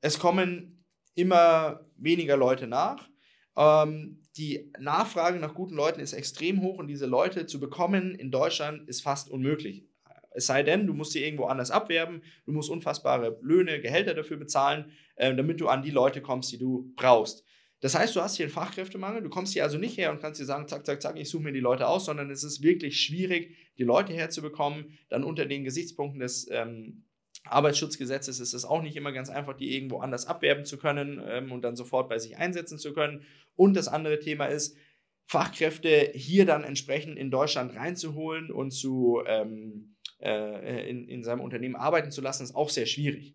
es 0.00 0.18
kommen 0.18 0.84
immer 1.14 1.86
weniger 1.96 2.36
Leute 2.36 2.66
nach. 2.66 3.08
Ähm, 3.56 4.22
die 4.36 4.72
Nachfrage 4.78 5.38
nach 5.38 5.54
guten 5.54 5.74
Leuten 5.74 6.00
ist 6.00 6.12
extrem 6.12 6.62
hoch 6.62 6.78
und 6.78 6.88
diese 6.88 7.06
Leute 7.06 7.46
zu 7.46 7.60
bekommen 7.60 8.14
in 8.14 8.30
Deutschland 8.30 8.88
ist 8.88 9.02
fast 9.02 9.30
unmöglich. 9.30 9.86
Es 10.32 10.46
sei 10.46 10.64
denn, 10.64 10.86
du 10.86 10.94
musst 10.94 11.12
sie 11.12 11.22
irgendwo 11.22 11.44
anders 11.44 11.70
abwerben, 11.70 12.22
du 12.44 12.52
musst 12.52 12.68
unfassbare 12.68 13.38
Löhne, 13.40 13.80
Gehälter 13.80 14.14
dafür 14.14 14.36
bezahlen, 14.36 14.90
äh, 15.14 15.34
damit 15.34 15.60
du 15.60 15.68
an 15.68 15.82
die 15.82 15.92
Leute 15.92 16.20
kommst, 16.20 16.50
die 16.52 16.58
du 16.58 16.92
brauchst. 16.96 17.44
Das 17.84 17.94
heißt, 17.94 18.16
du 18.16 18.22
hast 18.22 18.38
hier 18.38 18.46
einen 18.46 18.52
Fachkräftemangel, 18.54 19.22
du 19.22 19.28
kommst 19.28 19.52
hier 19.52 19.62
also 19.62 19.76
nicht 19.76 19.98
her 19.98 20.10
und 20.10 20.18
kannst 20.18 20.40
dir 20.40 20.46
sagen, 20.46 20.66
zack, 20.66 20.86
zack, 20.86 21.02
zack, 21.02 21.18
ich 21.18 21.28
suche 21.28 21.42
mir 21.42 21.52
die 21.52 21.60
Leute 21.60 21.86
aus, 21.86 22.06
sondern 22.06 22.30
es 22.30 22.42
ist 22.42 22.62
wirklich 22.62 22.98
schwierig, 22.98 23.54
die 23.76 23.82
Leute 23.82 24.14
herzubekommen. 24.14 24.96
Dann 25.10 25.22
unter 25.22 25.44
den 25.44 25.64
Gesichtspunkten 25.64 26.18
des 26.18 26.48
ähm, 26.50 27.04
Arbeitsschutzgesetzes 27.44 28.40
ist 28.40 28.54
es 28.54 28.64
auch 28.64 28.80
nicht 28.80 28.96
immer 28.96 29.12
ganz 29.12 29.28
einfach, 29.28 29.52
die 29.54 29.76
irgendwo 29.76 29.98
anders 29.98 30.24
abwerben 30.24 30.64
zu 30.64 30.78
können 30.78 31.22
ähm, 31.26 31.52
und 31.52 31.60
dann 31.60 31.76
sofort 31.76 32.08
bei 32.08 32.18
sich 32.18 32.38
einsetzen 32.38 32.78
zu 32.78 32.94
können. 32.94 33.26
Und 33.54 33.74
das 33.74 33.88
andere 33.88 34.18
Thema 34.18 34.46
ist, 34.46 34.78
Fachkräfte 35.26 36.10
hier 36.14 36.46
dann 36.46 36.64
entsprechend 36.64 37.18
in 37.18 37.30
Deutschland 37.30 37.76
reinzuholen 37.76 38.50
und 38.50 38.70
zu, 38.70 39.20
ähm, 39.26 39.94
äh, 40.22 40.88
in, 40.88 41.06
in 41.06 41.22
seinem 41.22 41.42
Unternehmen 41.42 41.76
arbeiten 41.76 42.10
zu 42.10 42.22
lassen, 42.22 42.44
ist 42.44 42.56
auch 42.56 42.70
sehr 42.70 42.86
schwierig. 42.86 43.34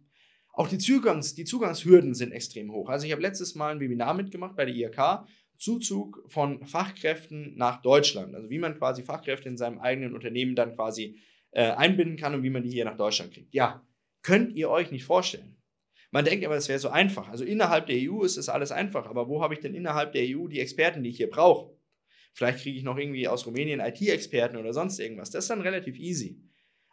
Auch 0.59 0.67
die, 0.67 0.77
Zugangs-, 0.77 1.35
die 1.35 1.45
Zugangshürden 1.45 2.13
sind 2.13 2.33
extrem 2.33 2.73
hoch. 2.73 2.89
Also 2.89 3.05
ich 3.05 3.13
habe 3.13 3.21
letztes 3.21 3.55
Mal 3.55 3.71
ein 3.71 3.79
Webinar 3.79 4.13
mitgemacht 4.13 4.57
bei 4.57 4.65
der 4.65 4.75
IHK, 4.75 5.25
Zuzug 5.57 6.21
von 6.27 6.65
Fachkräften 6.65 7.55
nach 7.55 7.81
Deutschland. 7.81 8.35
Also 8.35 8.49
wie 8.49 8.59
man 8.59 8.77
quasi 8.77 9.03
Fachkräfte 9.03 9.47
in 9.47 9.55
seinem 9.55 9.79
eigenen 9.79 10.13
Unternehmen 10.13 10.55
dann 10.55 10.75
quasi 10.75 11.17
äh, 11.51 11.61
einbinden 11.61 12.17
kann 12.17 12.35
und 12.35 12.43
wie 12.43 12.49
man 12.49 12.63
die 12.63 12.71
hier 12.71 12.83
nach 12.83 12.97
Deutschland 12.97 13.33
kriegt. 13.33 13.53
Ja, 13.53 13.87
könnt 14.21 14.53
ihr 14.57 14.69
euch 14.69 14.91
nicht 14.91 15.05
vorstellen. 15.05 15.55
Man 16.11 16.25
denkt 16.25 16.45
aber, 16.45 16.57
es 16.57 16.67
wäre 16.67 16.79
so 16.79 16.89
einfach. 16.89 17.29
Also 17.29 17.45
innerhalb 17.45 17.85
der 17.85 17.95
EU 18.11 18.23
ist 18.23 18.35
das 18.35 18.49
alles 18.49 18.73
einfach. 18.73 19.05
Aber 19.05 19.29
wo 19.29 19.41
habe 19.41 19.53
ich 19.53 19.61
denn 19.61 19.73
innerhalb 19.73 20.11
der 20.11 20.23
EU 20.23 20.49
die 20.49 20.59
Experten, 20.59 21.03
die 21.03 21.11
ich 21.11 21.17
hier 21.17 21.29
brauche? 21.29 21.73
Vielleicht 22.33 22.63
kriege 22.63 22.77
ich 22.77 22.83
noch 22.83 22.97
irgendwie 22.97 23.29
aus 23.29 23.47
Rumänien 23.47 23.79
IT-Experten 23.79 24.57
oder 24.57 24.73
sonst 24.73 24.99
irgendwas. 24.99 25.29
Das 25.29 25.45
ist 25.45 25.51
dann 25.51 25.61
relativ 25.61 25.97
easy. 25.97 26.41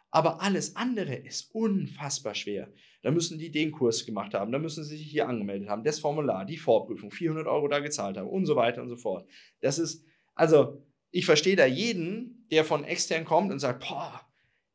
Aber 0.09 0.41
alles 0.41 0.77
andere 0.77 1.15
ist 1.15 1.53
unfassbar 1.53 2.33
schwer. 2.33 2.71
Da 3.01 3.11
müssen 3.11 3.37
die 3.37 3.51
den 3.51 3.71
Kurs 3.71 4.05
gemacht 4.05 4.33
haben, 4.33 4.51
da 4.51 4.59
müssen 4.59 4.83
sie 4.83 4.97
sich 4.97 5.07
hier 5.07 5.27
angemeldet 5.27 5.69
haben, 5.69 5.83
das 5.83 5.99
Formular, 5.99 6.45
die 6.45 6.57
Vorprüfung, 6.57 7.11
400 7.11 7.47
Euro 7.47 7.67
da 7.67 7.79
gezahlt 7.79 8.17
haben 8.17 8.27
und 8.27 8.45
so 8.45 8.55
weiter 8.55 8.81
und 8.81 8.89
so 8.89 8.97
fort. 8.97 9.27
Das 9.61 9.79
ist, 9.79 10.03
also 10.35 10.81
ich 11.11 11.25
verstehe 11.25 11.55
da 11.55 11.65
jeden, 11.65 12.47
der 12.51 12.63
von 12.63 12.83
extern 12.83 13.25
kommt 13.25 13.51
und 13.51 13.59
sagt, 13.59 13.87
boah, 13.87 14.21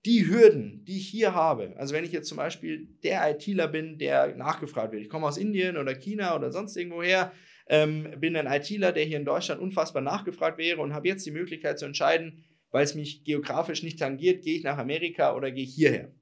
die 0.05 0.27
Hürden, 0.27 0.85
die 0.85 0.97
ich 0.97 1.09
hier 1.09 1.35
habe, 1.35 1.75
also 1.77 1.95
wenn 1.95 2.05
ich 2.05 2.13
jetzt 2.13 2.29
zum 2.29 2.37
Beispiel 2.37 2.89
der 3.05 3.31
ITler 3.31 3.69
bin, 3.69 3.99
der 3.99 4.35
nachgefragt 4.37 4.93
wird, 4.93 5.03
ich 5.03 5.09
komme 5.09 5.27
aus 5.27 5.37
Indien 5.37 5.77
oder 5.77 5.95
China 5.95 6.35
oder 6.35 6.51
sonst 6.51 6.77
irgendwo 6.77 7.03
her, 7.03 7.33
ähm, 7.69 8.09
bin 8.19 8.37
ein 8.37 8.47
ITler, 8.47 8.93
der 8.93 9.05
hier 9.05 9.19
in 9.19 9.25
Deutschland 9.25 9.61
unfassbar 9.61 10.03
nachgefragt 10.03 10.59
wäre 10.59 10.81
und 10.81 10.93
habe 10.93 11.09
jetzt 11.09 11.25
die 11.25 11.31
Möglichkeit 11.31 11.79
zu 11.79 11.87
entscheiden, 11.87 12.45
weil 12.71 12.85
es 12.85 12.95
mich 12.95 13.25
geografisch 13.25 13.83
nicht 13.83 13.99
tangiert, 13.99 14.43
gehe 14.43 14.57
ich 14.57 14.65
nach 14.65 14.79
Amerika 14.79 15.37
oder 15.37 15.53
gehe 15.53 15.65
ich 15.65 15.75
hierher. 15.75 16.13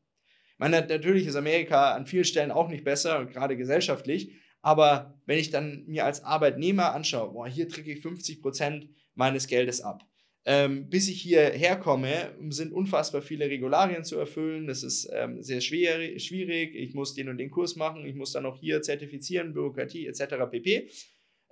Meine, 0.61 0.87
natürlich 0.87 1.27
ist 1.27 1.37
Amerika 1.37 1.94
an 1.94 2.05
vielen 2.05 2.27
Stellen 2.27 2.51
auch 2.51 2.68
nicht 2.68 2.85
besser, 2.85 3.25
gerade 3.25 3.57
gesellschaftlich, 3.57 4.35
aber 4.61 5.18
wenn 5.25 5.38
ich 5.38 5.49
dann 5.49 5.85
mir 5.87 6.05
als 6.05 6.23
Arbeitnehmer 6.23 6.92
anschaue, 6.92 7.33
boah, 7.33 7.49
hier 7.49 7.66
trinke 7.66 7.92
ich 7.92 8.03
50 8.03 8.42
Prozent 8.42 8.90
meines 9.14 9.46
Geldes 9.46 9.81
ab. 9.81 10.03
Ähm, 10.44 10.90
bis 10.90 11.09
ich 11.09 11.23
hierher 11.23 11.77
komme, 11.77 12.37
sind 12.51 12.75
unfassbar 12.75 13.23
viele 13.23 13.49
Regularien 13.49 14.05
zu 14.05 14.18
erfüllen. 14.18 14.66
Das 14.66 14.83
ist 14.83 15.09
ähm, 15.14 15.42
sehr 15.42 15.62
schwer, 15.62 16.18
schwierig. 16.18 16.75
Ich 16.75 16.92
muss 16.92 17.14
den 17.14 17.31
und 17.31 17.38
den 17.38 17.51
Kurs 17.51 17.77
machen. 17.77 18.05
Ich 18.05 18.14
muss 18.14 18.33
dann 18.33 18.44
auch 18.44 18.59
hier 18.59 18.83
zertifizieren, 18.83 19.55
Bürokratie 19.55 20.07
etc. 20.07 20.35
pp. 20.51 20.90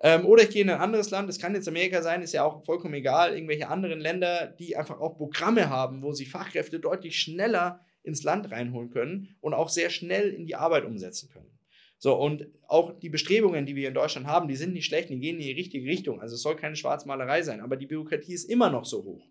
Ähm, 0.02 0.26
oder 0.26 0.42
ich 0.42 0.50
gehe 0.50 0.62
in 0.62 0.68
ein 0.68 0.80
anderes 0.80 1.08
Land, 1.08 1.30
das 1.30 1.38
kann 1.38 1.54
jetzt 1.54 1.66
Amerika 1.66 2.02
sein, 2.02 2.20
ist 2.20 2.34
ja 2.34 2.44
auch 2.44 2.62
vollkommen 2.66 2.94
egal, 2.94 3.32
irgendwelche 3.32 3.68
anderen 3.68 4.00
Länder, 4.00 4.54
die 4.58 4.76
einfach 4.76 5.00
auch 5.00 5.16
Programme 5.16 5.70
haben, 5.70 6.02
wo 6.02 6.12
sie 6.12 6.26
Fachkräfte 6.26 6.78
deutlich 6.78 7.18
schneller 7.18 7.80
ins 8.08 8.24
Land 8.24 8.50
reinholen 8.50 8.90
können 8.90 9.36
und 9.40 9.54
auch 9.54 9.68
sehr 9.68 9.90
schnell 9.90 10.30
in 10.30 10.46
die 10.46 10.56
Arbeit 10.56 10.84
umsetzen 10.84 11.30
können. 11.30 11.58
So, 11.98 12.14
und 12.14 12.46
auch 12.68 12.98
die 12.98 13.08
Bestrebungen, 13.08 13.66
die 13.66 13.74
wir 13.74 13.88
in 13.88 13.94
Deutschland 13.94 14.26
haben, 14.26 14.48
die 14.48 14.56
sind 14.56 14.72
nicht 14.72 14.86
schlecht, 14.86 15.10
die 15.10 15.18
gehen 15.18 15.36
in 15.36 15.42
die 15.42 15.52
richtige 15.52 15.88
Richtung. 15.88 16.20
Also 16.20 16.36
es 16.36 16.42
soll 16.42 16.56
keine 16.56 16.76
Schwarzmalerei 16.76 17.42
sein, 17.42 17.60
aber 17.60 17.76
die 17.76 17.86
Bürokratie 17.86 18.34
ist 18.34 18.44
immer 18.44 18.70
noch 18.70 18.84
so 18.84 19.02
hoch. 19.04 19.28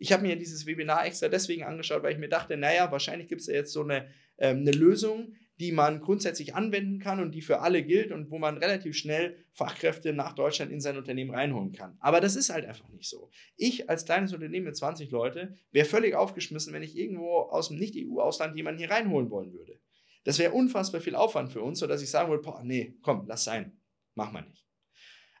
Ich 0.00 0.12
habe 0.12 0.22
mir 0.22 0.36
dieses 0.36 0.66
Webinar 0.66 1.06
extra 1.06 1.28
deswegen 1.28 1.64
angeschaut, 1.64 2.02
weil 2.02 2.12
ich 2.12 2.18
mir 2.18 2.28
dachte, 2.28 2.56
naja, 2.56 2.90
wahrscheinlich 2.90 3.28
gibt 3.28 3.40
es 3.40 3.46
ja 3.46 3.54
jetzt 3.54 3.72
so 3.72 3.82
eine, 3.82 4.08
ähm, 4.38 4.58
eine 4.58 4.72
Lösung, 4.72 5.34
die 5.58 5.72
man 5.72 6.00
grundsätzlich 6.00 6.54
anwenden 6.54 7.00
kann 7.00 7.20
und 7.20 7.34
die 7.34 7.40
für 7.40 7.60
alle 7.60 7.82
gilt 7.82 8.12
und 8.12 8.30
wo 8.30 8.38
man 8.38 8.58
relativ 8.58 8.96
schnell 8.96 9.44
Fachkräfte 9.52 10.12
nach 10.12 10.34
Deutschland 10.34 10.70
in 10.70 10.80
sein 10.80 10.96
Unternehmen 10.96 11.34
reinholen 11.34 11.72
kann. 11.72 11.96
Aber 11.98 12.20
das 12.20 12.36
ist 12.36 12.50
halt 12.50 12.64
einfach 12.64 12.88
nicht 12.90 13.08
so. 13.08 13.30
Ich 13.56 13.90
als 13.90 14.04
kleines 14.04 14.32
Unternehmen 14.32 14.66
mit 14.66 14.76
20 14.76 15.10
Leute 15.10 15.56
wäre 15.72 15.86
völlig 15.86 16.14
aufgeschmissen, 16.14 16.72
wenn 16.72 16.82
ich 16.82 16.96
irgendwo 16.96 17.40
aus 17.50 17.68
dem 17.68 17.78
Nicht-EU-Ausland 17.78 18.56
jemanden 18.56 18.78
hier 18.78 18.90
reinholen 18.90 19.30
wollen 19.30 19.52
würde. 19.52 19.80
Das 20.24 20.38
wäre 20.38 20.52
unfassbar 20.52 21.00
viel 21.00 21.14
Aufwand 21.14 21.52
für 21.52 21.62
uns, 21.62 21.80
sodass 21.80 22.02
ich 22.02 22.10
sagen 22.10 22.30
würde, 22.30 22.42
boah, 22.42 22.62
nee, 22.62 22.96
komm, 23.02 23.24
lass 23.26 23.44
sein. 23.44 23.80
Mach 24.14 24.30
mal 24.30 24.42
nicht. 24.42 24.64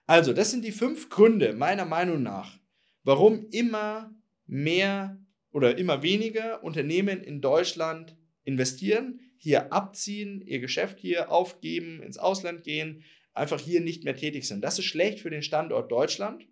Also, 0.06 0.32
das 0.32 0.50
sind 0.50 0.64
die 0.64 0.72
fünf 0.72 1.10
Gründe 1.10 1.52
meiner 1.52 1.84
Meinung 1.84 2.22
nach, 2.22 2.58
warum 3.04 3.46
immer 3.50 4.14
mehr 4.46 5.20
oder 5.50 5.76
immer 5.76 6.02
weniger 6.02 6.64
Unternehmen 6.64 7.22
in 7.22 7.40
Deutschland 7.40 8.16
investieren, 8.44 9.20
hier 9.38 9.72
abziehen, 9.72 10.42
ihr 10.42 10.60
Geschäft 10.60 10.98
hier 10.98 11.30
aufgeben, 11.30 12.02
ins 12.02 12.18
Ausland 12.18 12.64
gehen, 12.64 13.04
einfach 13.32 13.60
hier 13.60 13.80
nicht 13.80 14.04
mehr 14.04 14.16
tätig 14.16 14.46
sind. 14.46 14.62
Das 14.62 14.78
ist 14.78 14.86
schlecht 14.86 15.20
für 15.20 15.30
den 15.30 15.42
Standort 15.42 15.90
Deutschland. 15.90 16.46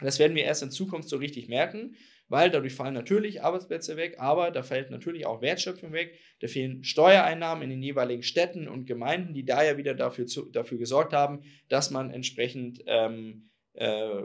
Das 0.00 0.18
werden 0.18 0.36
wir 0.36 0.44
erst 0.44 0.62
in 0.62 0.70
Zukunft 0.70 1.08
so 1.08 1.16
richtig 1.16 1.48
merken, 1.48 1.96
weil 2.28 2.50
dadurch 2.50 2.74
fallen 2.74 2.92
natürlich 2.92 3.42
Arbeitsplätze 3.42 3.96
weg, 3.96 4.16
aber 4.18 4.50
da 4.50 4.62
fällt 4.62 4.90
natürlich 4.90 5.24
auch 5.24 5.40
Wertschöpfung 5.40 5.92
weg. 5.92 6.18
Da 6.40 6.48
fehlen 6.48 6.84
Steuereinnahmen 6.84 7.62
in 7.62 7.70
den 7.70 7.82
jeweiligen 7.82 8.22
Städten 8.22 8.68
und 8.68 8.86
Gemeinden, 8.86 9.32
die 9.32 9.44
da 9.44 9.62
ja 9.62 9.78
wieder 9.78 9.94
dafür, 9.94 10.26
zu, 10.26 10.50
dafür 10.50 10.78
gesorgt 10.78 11.12
haben, 11.12 11.42
dass 11.68 11.90
man 11.90 12.10
entsprechend 12.10 12.82
ähm, 12.86 13.50
äh, 13.74 14.22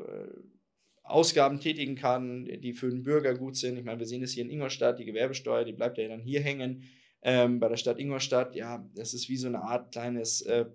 Ausgaben 1.03 1.59
tätigen 1.59 1.95
kann, 1.95 2.45
die 2.45 2.73
für 2.73 2.89
den 2.89 3.03
Bürger 3.03 3.35
gut 3.35 3.55
sind. 3.55 3.77
Ich 3.77 3.83
meine, 3.83 3.99
wir 3.99 4.05
sehen 4.07 4.23
es 4.23 4.33
hier 4.33 4.43
in 4.43 4.49
Ingolstadt, 4.49 4.99
die 4.99 5.05
Gewerbesteuer, 5.05 5.65
die 5.65 5.73
bleibt 5.73 5.97
ja 5.97 6.07
dann 6.07 6.21
hier 6.21 6.41
hängen 6.41 6.83
ähm, 7.21 7.59
bei 7.59 7.69
der 7.69 7.77
Stadt 7.77 7.99
Ingolstadt, 7.99 8.55
ja, 8.55 8.87
das 8.95 9.13
ist 9.13 9.29
wie 9.29 9.37
so 9.37 9.47
eine 9.47 9.61
Art 9.61 9.91
kleines 9.91 10.41
äh, 10.41 10.65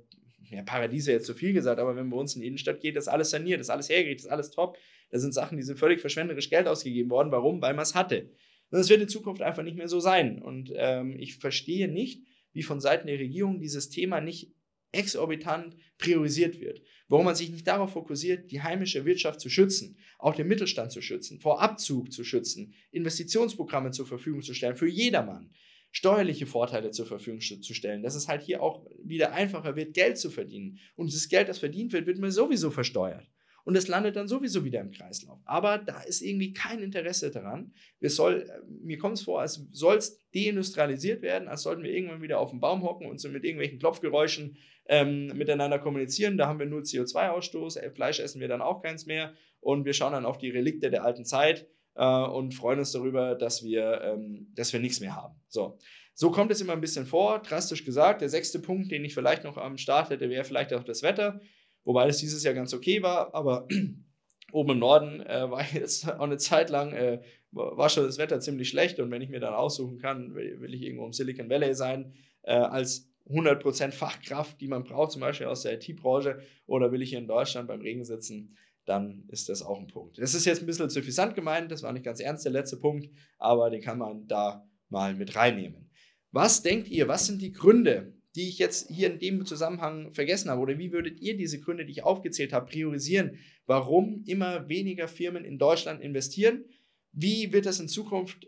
ja, 0.50 0.62
Paradies, 0.62 1.06
jetzt 1.06 1.26
zu 1.26 1.34
viel 1.34 1.52
gesagt, 1.52 1.80
aber 1.80 1.96
wenn 1.96 2.10
bei 2.10 2.16
uns 2.16 2.34
in 2.34 2.40
die 2.40 2.46
Innenstadt 2.46 2.80
geht, 2.80 2.96
ist 2.96 3.08
alles 3.08 3.30
saniert, 3.30 3.60
ist 3.60 3.70
alles 3.70 3.88
hergerichtet, 3.88 4.26
ist 4.26 4.30
alles 4.30 4.50
top. 4.50 4.78
Da 5.10 5.18
sind 5.18 5.34
Sachen, 5.34 5.56
die 5.56 5.62
sind 5.62 5.78
völlig 5.78 6.00
verschwenderisch 6.00 6.50
Geld 6.50 6.66
ausgegeben 6.66 7.10
worden. 7.10 7.32
Warum? 7.32 7.62
Weil 7.62 7.74
man 7.74 7.82
es 7.82 7.94
hatte. 7.94 8.30
Und 8.70 8.78
das 8.78 8.88
wird 8.88 9.02
in 9.02 9.08
Zukunft 9.08 9.42
einfach 9.42 9.62
nicht 9.62 9.76
mehr 9.76 9.88
so 9.88 10.00
sein. 10.00 10.42
Und 10.42 10.72
ähm, 10.74 11.16
ich 11.18 11.36
verstehe 11.36 11.88
nicht, 11.88 12.24
wie 12.52 12.62
von 12.62 12.80
Seiten 12.80 13.06
der 13.06 13.18
Regierung 13.18 13.60
dieses 13.60 13.88
Thema 13.88 14.20
nicht 14.20 14.52
exorbitant 14.92 15.76
priorisiert 15.98 16.60
wird. 16.60 16.82
Warum 17.08 17.26
man 17.26 17.34
sich 17.34 17.50
nicht 17.50 17.66
darauf 17.66 17.92
fokussiert, 17.92 18.50
die 18.50 18.62
heimische 18.62 19.04
Wirtschaft 19.04 19.40
zu 19.40 19.48
schützen, 19.48 19.98
auch 20.18 20.34
den 20.34 20.48
Mittelstand 20.48 20.90
zu 20.90 21.02
schützen, 21.02 21.38
vor 21.38 21.60
Abzug 21.60 22.12
zu 22.12 22.24
schützen, 22.24 22.74
Investitionsprogramme 22.90 23.90
zur 23.90 24.06
Verfügung 24.06 24.42
zu 24.42 24.54
stellen 24.54 24.76
für 24.76 24.88
jedermann 24.88 25.50
steuerliche 25.96 26.44
Vorteile 26.44 26.90
zur 26.90 27.06
Verfügung 27.06 27.40
zu 27.40 27.72
stellen, 27.72 28.02
dass 28.02 28.14
es 28.14 28.28
halt 28.28 28.42
hier 28.42 28.62
auch 28.62 28.84
wieder 29.02 29.32
einfacher 29.32 29.76
wird, 29.76 29.94
Geld 29.94 30.18
zu 30.18 30.28
verdienen. 30.28 30.78
Und 30.94 31.10
das 31.10 31.30
Geld, 31.30 31.48
das 31.48 31.58
verdient 31.58 31.94
wird, 31.94 32.04
wird 32.06 32.18
mir 32.18 32.30
sowieso 32.30 32.70
versteuert. 32.70 33.26
Und 33.64 33.76
es 33.76 33.88
landet 33.88 34.14
dann 34.14 34.28
sowieso 34.28 34.62
wieder 34.62 34.82
im 34.82 34.90
Kreislauf. 34.90 35.40
Aber 35.46 35.78
da 35.78 36.02
ist 36.02 36.20
irgendwie 36.20 36.52
kein 36.52 36.82
Interesse 36.82 37.30
daran. 37.30 37.72
Soll, 38.02 38.46
mir 38.82 38.98
kommt 38.98 39.16
es 39.16 39.22
vor, 39.22 39.40
als 39.40 39.66
soll 39.72 39.96
es 39.96 40.22
deindustrialisiert 40.34 41.22
werden, 41.22 41.48
als 41.48 41.62
sollten 41.62 41.82
wir 41.82 41.90
irgendwann 41.90 42.20
wieder 42.20 42.40
auf 42.40 42.50
dem 42.50 42.60
Baum 42.60 42.82
hocken 42.82 43.06
und 43.08 43.18
so 43.18 43.30
mit 43.30 43.44
irgendwelchen 43.44 43.78
Klopfgeräuschen 43.78 44.58
ähm, 44.88 45.28
miteinander 45.28 45.78
kommunizieren. 45.78 46.36
Da 46.36 46.46
haben 46.46 46.58
wir 46.58 46.66
null 46.66 46.82
CO2-Ausstoß, 46.82 47.78
äh, 47.78 47.90
Fleisch 47.90 48.20
essen 48.20 48.42
wir 48.42 48.48
dann 48.48 48.60
auch 48.60 48.82
keins 48.82 49.06
mehr. 49.06 49.32
Und 49.60 49.86
wir 49.86 49.94
schauen 49.94 50.12
dann 50.12 50.26
auf 50.26 50.36
die 50.36 50.50
Relikte 50.50 50.90
der 50.90 51.04
alten 51.04 51.24
Zeit 51.24 51.66
äh, 51.96 52.24
und 52.24 52.54
freuen 52.54 52.78
uns 52.78 52.92
darüber, 52.92 53.34
dass 53.34 53.64
wir, 53.64 54.00
ähm, 54.02 54.48
dass 54.54 54.72
wir 54.72 54.80
nichts 54.80 55.00
mehr 55.00 55.16
haben. 55.16 55.34
So. 55.48 55.78
so 56.14 56.30
kommt 56.30 56.50
es 56.50 56.60
immer 56.60 56.72
ein 56.72 56.80
bisschen 56.80 57.06
vor, 57.06 57.40
drastisch 57.40 57.84
gesagt. 57.84 58.20
Der 58.20 58.28
sechste 58.28 58.58
Punkt, 58.58 58.90
den 58.90 59.04
ich 59.04 59.14
vielleicht 59.14 59.44
noch 59.44 59.56
am 59.56 59.78
Start 59.78 60.10
hätte, 60.10 60.30
wäre 60.30 60.44
vielleicht 60.44 60.72
auch 60.74 60.84
das 60.84 61.02
Wetter, 61.02 61.40
wobei 61.84 62.08
es 62.08 62.18
dieses 62.18 62.42
Jahr 62.44 62.54
ganz 62.54 62.74
okay 62.74 63.02
war, 63.02 63.34
aber 63.34 63.66
oben 64.52 64.72
im 64.72 64.78
Norden 64.78 65.20
äh, 65.20 65.50
war 65.50 65.64
jetzt 65.72 66.08
auch 66.12 66.20
eine 66.20 66.38
Zeit 66.38 66.70
lang, 66.70 66.92
äh, 66.92 67.22
war 67.50 67.88
schon 67.88 68.04
das 68.04 68.18
Wetter 68.18 68.40
ziemlich 68.40 68.68
schlecht 68.68 69.00
und 69.00 69.10
wenn 69.10 69.22
ich 69.22 69.30
mir 69.30 69.40
dann 69.40 69.54
aussuchen 69.54 69.98
kann, 69.98 70.34
will, 70.34 70.74
ich 70.74 70.82
irgendwo 70.82 71.06
im 71.06 71.12
Silicon 71.12 71.48
Valley 71.48 71.74
sein, 71.74 72.12
äh, 72.42 72.52
als 72.52 73.10
100% 73.28 73.90
Fachkraft, 73.90 74.60
die 74.60 74.68
man 74.68 74.84
braucht, 74.84 75.12
zum 75.12 75.20
Beispiel 75.20 75.46
aus 75.46 75.62
der 75.62 75.74
IT-Branche, 75.74 76.40
oder 76.66 76.92
will 76.92 77.02
ich 77.02 77.10
hier 77.10 77.18
in 77.18 77.26
Deutschland 77.26 77.66
beim 77.66 77.80
Regen 77.80 78.04
sitzen, 78.04 78.56
dann 78.86 79.24
ist 79.28 79.48
das 79.48 79.62
auch 79.62 79.78
ein 79.78 79.88
Punkt. 79.88 80.18
Das 80.18 80.34
ist 80.34 80.46
jetzt 80.46 80.62
ein 80.62 80.66
bisschen 80.66 80.88
suffisant 80.88 81.34
gemeint, 81.34 81.70
das 81.70 81.82
war 81.82 81.92
nicht 81.92 82.04
ganz 82.04 82.20
ernst 82.20 82.44
der 82.44 82.52
letzte 82.52 82.78
Punkt, 82.78 83.08
aber 83.38 83.68
den 83.68 83.82
kann 83.82 83.98
man 83.98 84.26
da 84.26 84.66
mal 84.88 85.14
mit 85.14 85.36
reinnehmen. 85.36 85.90
Was 86.30 86.62
denkt 86.62 86.88
ihr, 86.88 87.08
was 87.08 87.26
sind 87.26 87.42
die 87.42 87.52
Gründe, 87.52 88.14
die 88.34 88.48
ich 88.48 88.58
jetzt 88.58 88.90
hier 88.90 89.10
in 89.10 89.18
dem 89.18 89.46
Zusammenhang 89.46 90.12
vergessen 90.12 90.50
habe? 90.50 90.60
Oder 90.60 90.78
wie 90.78 90.92
würdet 90.92 91.20
ihr 91.20 91.36
diese 91.36 91.60
Gründe, 91.60 91.86
die 91.86 91.92
ich 91.92 92.04
aufgezählt 92.04 92.52
habe, 92.52 92.66
priorisieren? 92.66 93.38
Warum 93.64 94.22
immer 94.26 94.68
weniger 94.68 95.08
Firmen 95.08 95.44
in 95.44 95.58
Deutschland 95.58 96.02
investieren? 96.02 96.64
Wie 97.12 97.52
wird 97.52 97.66
das 97.66 97.80
in 97.80 97.88
Zukunft 97.88 98.46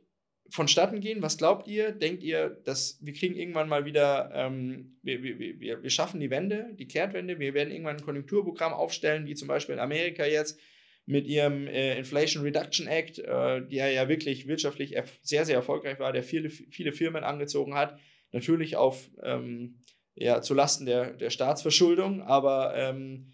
vonstatten 0.50 1.00
gehen? 1.00 1.22
Was 1.22 1.38
glaubt 1.38 1.68
ihr? 1.68 1.92
Denkt 1.92 2.22
ihr, 2.22 2.50
dass 2.64 2.98
wir 3.02 3.12
kriegen 3.12 3.36
irgendwann 3.36 3.68
mal 3.68 3.84
wieder, 3.84 4.30
ähm, 4.34 4.98
wir, 5.02 5.22
wir, 5.22 5.38
wir, 5.38 5.82
wir 5.82 5.90
schaffen 5.90 6.20
die 6.20 6.30
Wende, 6.30 6.74
die 6.78 6.88
Kehrtwende, 6.88 7.38
wir 7.38 7.54
werden 7.54 7.70
irgendwann 7.70 7.96
ein 7.96 8.04
Konjunkturprogramm 8.04 8.72
aufstellen, 8.72 9.26
wie 9.26 9.34
zum 9.34 9.48
Beispiel 9.48 9.74
in 9.74 9.80
Amerika 9.80 10.24
jetzt 10.24 10.58
mit 11.06 11.26
ihrem 11.26 11.66
äh, 11.66 11.96
Inflation 11.96 12.42
Reduction 12.42 12.86
Act, 12.86 13.18
äh, 13.18 13.66
der 13.66 13.90
ja 13.90 14.08
wirklich 14.08 14.46
wirtschaftlich 14.46 14.94
sehr, 15.22 15.44
sehr 15.44 15.56
erfolgreich 15.56 15.98
war, 15.98 16.12
der 16.12 16.22
viele, 16.22 16.50
viele 16.50 16.92
Firmen 16.92 17.24
angezogen 17.24 17.74
hat. 17.74 17.98
Natürlich 18.32 18.76
auf 18.76 19.08
ähm, 19.22 19.82
ja, 20.14 20.42
zulasten 20.42 20.86
der, 20.86 21.12
der 21.12 21.30
Staatsverschuldung, 21.30 22.20
aber 22.20 22.74
ähm, 22.76 23.32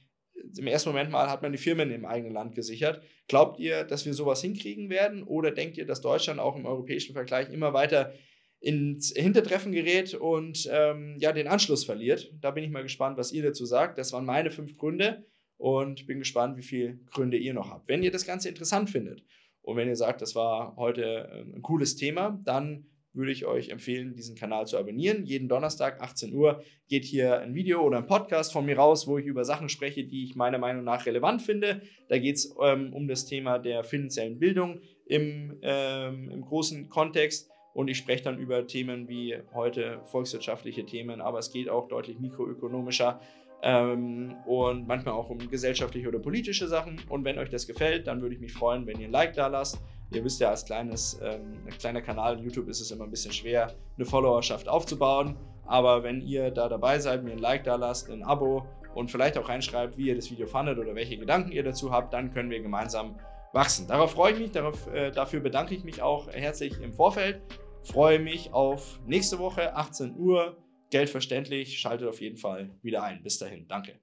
im 0.57 0.67
ersten 0.67 0.91
Moment 0.91 1.11
mal 1.11 1.31
hat 1.31 1.43
man 1.43 1.53
die 1.53 1.59
Firmen 1.59 1.91
im 1.91 2.05
eigenen 2.05 2.33
Land 2.33 2.55
gesichert. 2.55 3.03
Glaubt 3.29 3.59
ihr, 3.59 3.85
dass 3.85 4.07
wir 4.07 4.15
sowas 4.15 4.41
hinkriegen 4.41 4.91
werden 4.91 5.23
oder 5.23 5.51
denkt 5.51 5.77
ihr, 5.77 5.87
dass 5.87 6.01
Deutschland 6.01 6.41
auch 6.41 6.57
im 6.57 6.67
europäischen 6.67 7.15
Vergleich 7.15 7.51
immer 7.51 7.73
weiter 7.73 8.13
ins 8.61 9.13
Hintertreffen 9.15 9.73
gerät 9.73 10.15
und 10.15 10.69
ähm, 10.73 11.17
ja, 11.19 11.33
den 11.33 11.49
Anschluss 11.49 11.85
verliert? 11.85 12.33
Da 12.41 12.51
bin 12.51 12.65
ich 12.65 12.71
mal 12.71 12.83
gespannt, 12.83 13.19
was 13.19 13.33
ihr 13.33 13.43
dazu 13.43 13.65
sagt. 13.65 13.99
Das 13.99 14.13
waren 14.13 14.25
meine 14.25 14.51
fünf 14.51 14.77
Gründe 14.77 15.25
und 15.57 16.07
bin 16.07 16.19
gespannt, 16.19 16.57
wie 16.57 16.63
viele 16.63 16.99
Gründe 17.11 17.37
ihr 17.37 17.55
noch 17.55 17.71
habt. 17.71 17.89
Wenn 17.89 18.03
ihr 18.03 18.11
das 18.11 18.27
Ganze 18.27 18.49
interessant 18.49 18.91
findet 18.91 19.25
und 19.63 19.77
wenn 19.77 19.89
ihr 19.89 19.97
sagt, 19.97 20.23
das 20.23 20.35
war 20.35 20.77
heute 20.77 21.45
ein 21.55 21.63
cooles 21.63 21.97
Thema, 21.97 22.41
dann 22.45 22.87
würde 23.15 23.33
ich 23.33 23.47
euch 23.47 23.71
empfehlen, 23.71 24.15
diesen 24.15 24.37
Kanal 24.37 24.67
zu 24.67 24.77
abonnieren. 24.77 25.25
Jeden 25.25 25.49
Donnerstag, 25.49 26.01
18 26.01 26.35
Uhr, 26.35 26.63
geht 26.89 27.05
hier 27.05 27.41
ein 27.41 27.55
Video 27.55 27.83
oder 27.83 27.99
ein 27.99 28.07
Podcast 28.07 28.53
von 28.53 28.67
mir 28.67 28.77
raus, 28.77 29.07
wo 29.07 29.19
ich 29.19 29.27
über 29.27 29.45
Sachen 29.45 29.69
spreche, 29.69 30.05
die 30.05 30.25
ich 30.25 30.35
meiner 30.35 30.59
Meinung 30.59 30.85
nach 30.85 31.07
relevant 31.07 31.43
finde. 31.43 31.83
Da 32.09 32.19
geht 32.19 32.37
es 32.37 32.55
ähm, 32.61 32.93
um 32.93 33.09
das 33.09 33.27
Thema 33.27 33.59
der 33.59 33.85
finanziellen 33.85 34.39
Bildung 34.39 34.81
im, 35.07 35.59
ähm, 35.63 36.31
im 36.31 36.41
großen 36.43 36.89
Kontext. 36.89 37.51
Und 37.73 37.89
ich 37.89 37.99
spreche 37.99 38.25
dann 38.25 38.39
über 38.39 38.67
Themen 38.67 39.09
wie 39.09 39.37
heute 39.53 40.01
volkswirtschaftliche 40.05 40.87
Themen, 40.87 41.21
aber 41.21 41.41
es 41.41 41.51
geht 41.51 41.69
auch 41.69 41.89
deutlich 41.89 42.21
mikroökonomischer 42.21 43.21
ähm, 43.65 44.37
und 44.47 44.87
manchmal 44.87 45.15
auch 45.15 45.31
um 45.31 45.39
gesellschaftliche 45.51 46.07
oder 46.09 46.19
politische 46.19 46.69
Sachen. 46.69 47.01
Und 47.09 47.25
wenn 47.25 47.39
euch 47.39 47.49
das 47.49 47.67
gefällt, 47.67 48.07
dann 48.07 48.23
würde 48.23 48.35
ich 48.35 48.41
mich 48.41 48.53
freuen, 48.53 48.87
wenn 48.87 49.01
ihr 49.01 49.09
ein 49.09 49.13
Like 49.13 49.35
da 49.35 49.49
lasst. 49.49 49.79
Ihr 50.15 50.25
wisst 50.25 50.41
ja, 50.41 50.51
als 50.51 50.65
kleines, 50.65 51.21
ähm, 51.23 51.67
kleiner 51.79 52.01
Kanal 52.01 52.41
YouTube 52.41 52.69
ist 52.69 52.81
es 52.81 52.91
immer 52.91 53.05
ein 53.05 53.11
bisschen 53.11 53.33
schwer, 53.33 53.75
eine 53.97 54.07
Followerschaft 54.07 54.69
aufzubauen. 54.69 55.37
Aber 55.67 56.03
wenn 56.03 56.21
ihr 56.21 56.51
da 56.51 56.69
dabei 56.69 56.99
seid, 56.99 57.25
mir 57.25 57.33
ein 57.33 57.39
Like 57.39 57.65
da 57.65 57.77
lasst, 57.77 58.11
ein 58.11 58.23
Abo 58.23 58.65
und 58.95 59.11
vielleicht 59.11 59.37
auch 59.39 59.49
reinschreibt, 59.49 59.97
wie 59.97 60.09
ihr 60.09 60.15
das 60.15 60.31
Video 60.31 60.47
fandet 60.47 60.79
oder 60.79 60.95
welche 60.95 61.17
Gedanken 61.17 61.51
ihr 61.51 61.65
dazu 61.65 61.91
habt, 61.91 62.13
dann 62.13 62.33
können 62.33 62.51
wir 62.51 62.63
gemeinsam 62.63 63.19
wachsen. 63.53 63.89
Darauf 63.89 64.13
freue 64.13 64.33
ich 64.35 64.39
mich, 64.39 64.51
darauf, 64.53 64.87
äh, 64.93 65.11
dafür 65.11 65.41
bedanke 65.41 65.75
ich 65.75 65.85
mich 65.85 66.03
auch 66.03 66.29
herzlich 66.29 66.81
im 66.81 66.93
Vorfeld. 66.93 67.41
Freue 67.83 68.19
mich 68.19 68.53
auf 68.53 69.01
nächste 69.07 69.39
Woche, 69.39 69.75
18 69.75 70.17
Uhr. 70.17 70.57
Geldverständlich, 70.91 71.79
schaltet 71.79 72.09
auf 72.09 72.21
jeden 72.21 72.37
Fall 72.37 72.71
wieder 72.83 73.03
ein. 73.03 73.23
Bis 73.23 73.39
dahin, 73.39 73.67
danke. 73.67 73.99